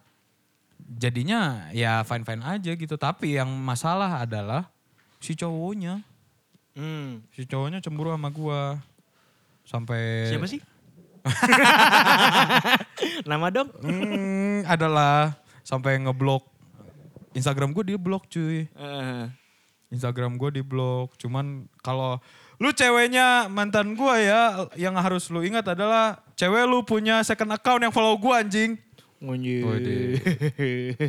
jadinya 0.97 1.69
ya 1.77 2.01
fine 2.01 2.25
fine 2.25 2.41
aja 2.41 2.73
gitu. 2.73 2.97
Tapi 2.97 3.37
yang 3.37 3.53
masalah 3.61 4.25
adalah 4.25 4.73
si 5.21 5.37
cowoknya. 5.37 6.01
Hmm. 6.77 7.25
Si 7.33 7.41
cowoknya 7.43 7.81
cemburu 7.81 8.13
sama 8.13 8.29
gua. 8.29 8.77
Sampai 9.65 10.29
Siapa 10.29 10.45
sih? 10.45 10.61
Nama 13.29 13.47
dong? 13.51 13.69
Hmm, 13.81 14.63
adalah 14.63 15.35
sampai 15.61 15.99
ngeblok 15.99 16.47
Instagram 17.35 17.69
gue 17.69 17.83
dia 17.85 17.97
blok 17.99 18.25
cuy. 18.25 18.65
Eh, 18.65 19.23
Instagram 19.89 20.37
gue 20.37 20.49
di 20.51 20.61
blok. 20.63 21.15
Cuman 21.17 21.67
kalau 21.79 22.17
lu 22.57 22.71
ceweknya 22.71 23.45
mantan 23.47 23.93
gue 23.93 24.15
ya, 24.23 24.67
yang 24.73 24.95
harus 24.97 25.29
lu 25.29 25.43
ingat 25.43 25.67
adalah 25.67 26.17
cewek 26.33 26.65
lu 26.65 26.81
punya 26.81 27.21
second 27.21 27.51
account 27.51 27.79
yang 27.79 27.93
follow 27.93 28.17
gue 28.17 28.33
anjing. 28.33 28.71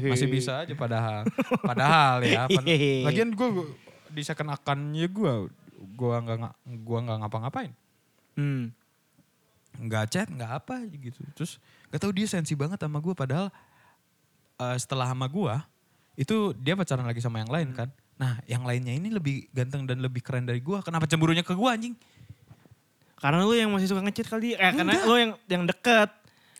Masih 0.04 0.26
bisa 0.26 0.64
aja 0.64 0.72
padahal. 0.74 1.24
Padahal 1.61 2.24
ya. 2.24 2.44
pad- 2.44 2.66
Lagian 3.09 3.31
gue 3.33 3.48
di 4.11 4.23
second 4.25 4.53
accountnya 4.53 5.07
gue, 5.09 5.33
gue 5.79 6.14
nggak 6.18 6.38
gua 6.83 6.99
nggak 7.05 7.18
ngapa-ngapain. 7.25 7.73
Hmm. 8.38 8.71
nggak 9.79 10.05
chat 10.11 10.27
nggak 10.31 10.62
apa 10.62 10.87
gitu 10.90 11.23
terus 11.38 11.59
gak 11.90 12.03
tahu 12.03 12.11
dia 12.11 12.27
sensi 12.27 12.55
banget 12.55 12.83
sama 12.83 12.99
gue 12.99 13.14
padahal 13.14 13.47
eh, 14.59 14.77
setelah 14.79 15.11
sama 15.11 15.27
gue 15.31 15.55
itu 16.18 16.51
dia 16.59 16.75
pacaran 16.75 17.07
lagi 17.07 17.23
sama 17.23 17.42
yang 17.42 17.51
lain 17.51 17.75
kan 17.75 17.90
nah 18.18 18.38
yang 18.51 18.66
lainnya 18.66 18.94
ini 18.94 19.11
lebih 19.11 19.47
ganteng 19.55 19.87
dan 19.87 20.03
lebih 20.03 20.23
keren 20.23 20.47
dari 20.47 20.59
gue 20.59 20.79
kenapa 20.83 21.07
cemburunya 21.07 21.47
ke 21.47 21.55
gue 21.55 21.71
anjing 21.71 21.94
Karena 23.18 23.42
lu 23.42 23.55
yang 23.55 23.71
masih 23.75 23.90
suka 23.90 24.03
ngechat 24.07 24.31
kali. 24.31 24.55
Eh, 24.55 24.73
karena 24.73 24.94
lu 25.03 25.14
yang 25.18 25.33
yang 25.51 25.64
deket. 25.66 26.11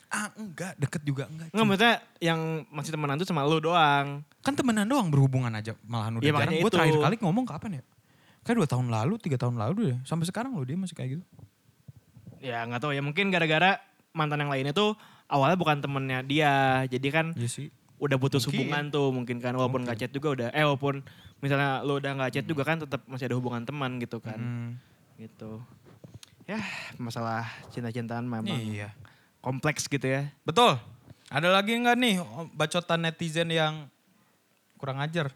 Ah 0.09 0.33
enggak 0.35 0.73
deket 0.77 1.03
juga 1.03 1.25
enggak 1.27 1.53
Enggak 1.53 1.67
maksudnya 1.67 1.95
yang 2.19 2.41
masih 2.69 2.91
temenan 2.91 3.17
tuh 3.17 3.25
sama 3.25 3.45
lu 3.45 3.59
doang. 3.59 4.25
kan 4.39 4.53
temenan 4.53 4.85
doang 4.85 5.09
berhubungan 5.09 5.53
aja 5.53 5.77
malahan 5.85 6.17
udah 6.17 6.25
Iya, 6.25 6.33
jarang. 6.35 6.55
Gue 6.55 6.63
itu. 6.63 6.73
terakhir 6.73 6.97
kali 6.99 7.15
ngomong 7.21 7.45
kapan 7.45 7.71
ya? 7.75 7.83
Kayak 8.41 8.57
dua 8.57 8.69
tahun 8.69 8.87
lalu 8.89 9.15
tiga 9.19 9.37
tahun 9.37 9.55
lalu 9.55 9.75
deh. 9.85 9.97
Sampai 10.03 10.25
sekarang 10.25 10.57
loh 10.57 10.65
dia 10.65 10.73
masih 10.75 10.97
kayak 10.97 11.11
gitu. 11.15 11.25
Ya 12.41 12.65
nggak 12.65 12.81
tahu 12.81 12.93
ya 12.93 13.03
mungkin 13.03 13.29
gara-gara 13.29 13.77
mantan 14.11 14.41
yang 14.41 14.49
lainnya 14.49 14.73
tuh 14.73 14.97
awalnya 15.27 15.55
bukan 15.55 15.79
temennya 15.79 16.23
dia. 16.23 16.55
Jadi 16.87 17.09
kan 17.09 17.27
iya 17.35 17.45
sih. 17.47 17.69
udah 17.99 18.17
putus 18.17 18.47
Mungkin. 18.47 18.65
hubungan 18.65 18.85
tuh 18.89 19.07
mungkin 19.11 19.37
kan. 19.37 19.53
Walaupun 19.53 19.85
nggak 19.85 19.99
chat 19.99 20.11
juga 20.11 20.29
udah 20.33 20.49
eh 20.51 20.65
walaupun 20.65 21.05
misalnya 21.39 21.83
lu 21.83 21.99
udah 21.99 22.13
nggak 22.15 22.33
chat 22.33 22.47
juga 22.47 22.63
kan 22.63 22.79
tetap 22.79 23.05
masih 23.05 23.29
ada 23.29 23.37
hubungan 23.37 23.61
teman 23.63 23.99
gitu 23.99 24.17
kan. 24.19 24.39
Hmm, 24.39 24.69
gitu. 25.17 25.61
Ya 26.47 26.63
masalah 26.97 27.45
cinta-cintaan 27.69 28.25
memang 28.25 28.49
iya 28.57 28.95
kompleks 29.49 29.89
gitu 29.89 30.05
ya. 30.05 30.29
Betul. 30.45 30.77
Ada 31.33 31.49
lagi 31.49 31.73
nggak 31.73 31.97
nih 31.97 32.15
oh, 32.21 32.45
bacotan 32.53 33.01
netizen 33.09 33.49
yang 33.49 33.89
kurang 34.77 35.01
ajar? 35.01 35.33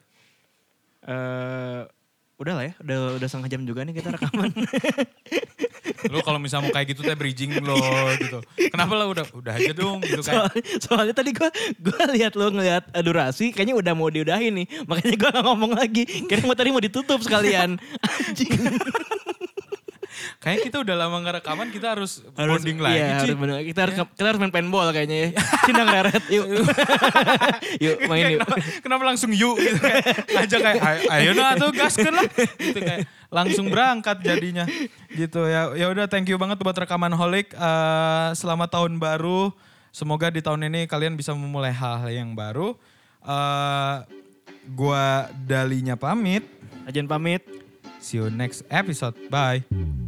Eh 1.09 1.89
udah 2.37 2.55
lah 2.59 2.65
ya 2.69 2.75
udah 2.83 2.97
udah 3.23 3.29
setengah 3.31 3.51
jam 3.57 3.63
juga 3.65 3.89
nih 3.89 3.97
kita 3.97 4.13
rekaman. 4.13 4.53
Lu 6.13 6.21
kalau 6.21 6.39
misalnya 6.43 6.69
mau 6.69 6.75
kayak 6.75 6.93
gitu 6.93 7.01
teh 7.07 7.17
bridging 7.17 7.57
lo 7.63 7.79
gitu. 8.19 8.39
Kenapa 8.69 8.93
lah 8.99 9.07
udah 9.09 9.25
udah 9.33 9.53
aja 9.57 9.73
dong 9.73 10.03
gitu 10.05 10.23
kan. 10.23 10.49
soalnya, 10.49 10.63
soalnya 10.83 11.15
tadi 11.17 11.31
gua 11.33 11.49
gua 11.81 12.03
lihat 12.13 12.33
lu 12.37 12.47
ngelihat 12.53 12.85
durasi 13.03 13.55
kayaknya 13.55 13.75
udah 13.79 13.93
mau 13.97 14.11
diudahin 14.11 14.65
nih. 14.65 14.67
Makanya 14.85 15.15
gua 15.17 15.31
nggak 15.33 15.47
ngomong 15.47 15.73
lagi. 15.79 16.03
Kira 16.27 16.45
mau 16.45 16.57
tadi 16.57 16.69
mau 16.75 16.83
ditutup 16.83 17.21
sekalian. 17.23 17.79
anjing 18.03 18.51
Kayak 20.43 20.59
kita 20.67 20.83
udah 20.83 21.07
lama 21.07 21.23
nggak 21.23 21.35
rekaman 21.39 21.71
kita 21.71 21.95
harus, 21.95 22.19
harus 22.35 22.59
bonding 22.59 22.83
lagi 22.83 22.99
iya, 22.99 23.23
harus 23.23 23.39
bener. 23.39 23.63
kita 23.63 23.81
harus 23.87 23.95
kita 24.11 24.27
harus 24.27 24.41
main 24.43 24.51
paintball 24.51 24.91
kayaknya 24.91 25.17
ya. 25.23 25.29
Cindang 25.71 25.87
reret 25.87 26.25
yuk. 26.35 26.47
Yuk 27.87 27.97
main 28.11 28.23
yuk. 28.27 28.43
kenapa, 28.43 28.57
kenapa 28.83 29.03
langsung 29.07 29.31
yuk 29.31 29.55
gitu 29.55 29.79
kayak 29.79 30.03
ngajak 30.35 30.61
kayak 30.67 30.83
ayo, 31.15 31.31
nah 31.39 31.55
tuh 31.55 31.71
gaskeun 31.71 32.11
lah. 32.11 32.27
Gitu 32.59 32.79
kayak 32.83 33.07
langsung 33.31 33.71
berangkat 33.71 34.19
jadinya. 34.27 34.67
Gitu 35.15 35.41
ya 35.47 35.79
ya 35.79 35.87
udah 35.95 36.11
thank 36.11 36.27
you 36.27 36.35
banget 36.35 36.59
buat 36.59 36.75
rekaman 36.75 37.15
holik. 37.15 37.55
Eh, 37.55 38.29
selamat 38.35 38.75
tahun 38.75 38.99
baru. 38.99 39.55
Semoga 39.95 40.27
di 40.35 40.43
tahun 40.43 40.67
ini 40.67 40.91
kalian 40.91 41.15
bisa 41.15 41.31
memulai 41.39 41.71
hal-hal 41.71 42.11
yang 42.11 42.35
baru. 42.35 42.75
Eh, 43.23 43.97
gua 44.75 45.31
Dalinya 45.47 45.95
pamit. 45.95 46.43
Ajan 46.83 47.07
pamit. 47.07 47.47
See 48.03 48.19
you 48.19 48.27
next 48.27 48.67
episode. 48.67 49.15
Bye 49.31 50.02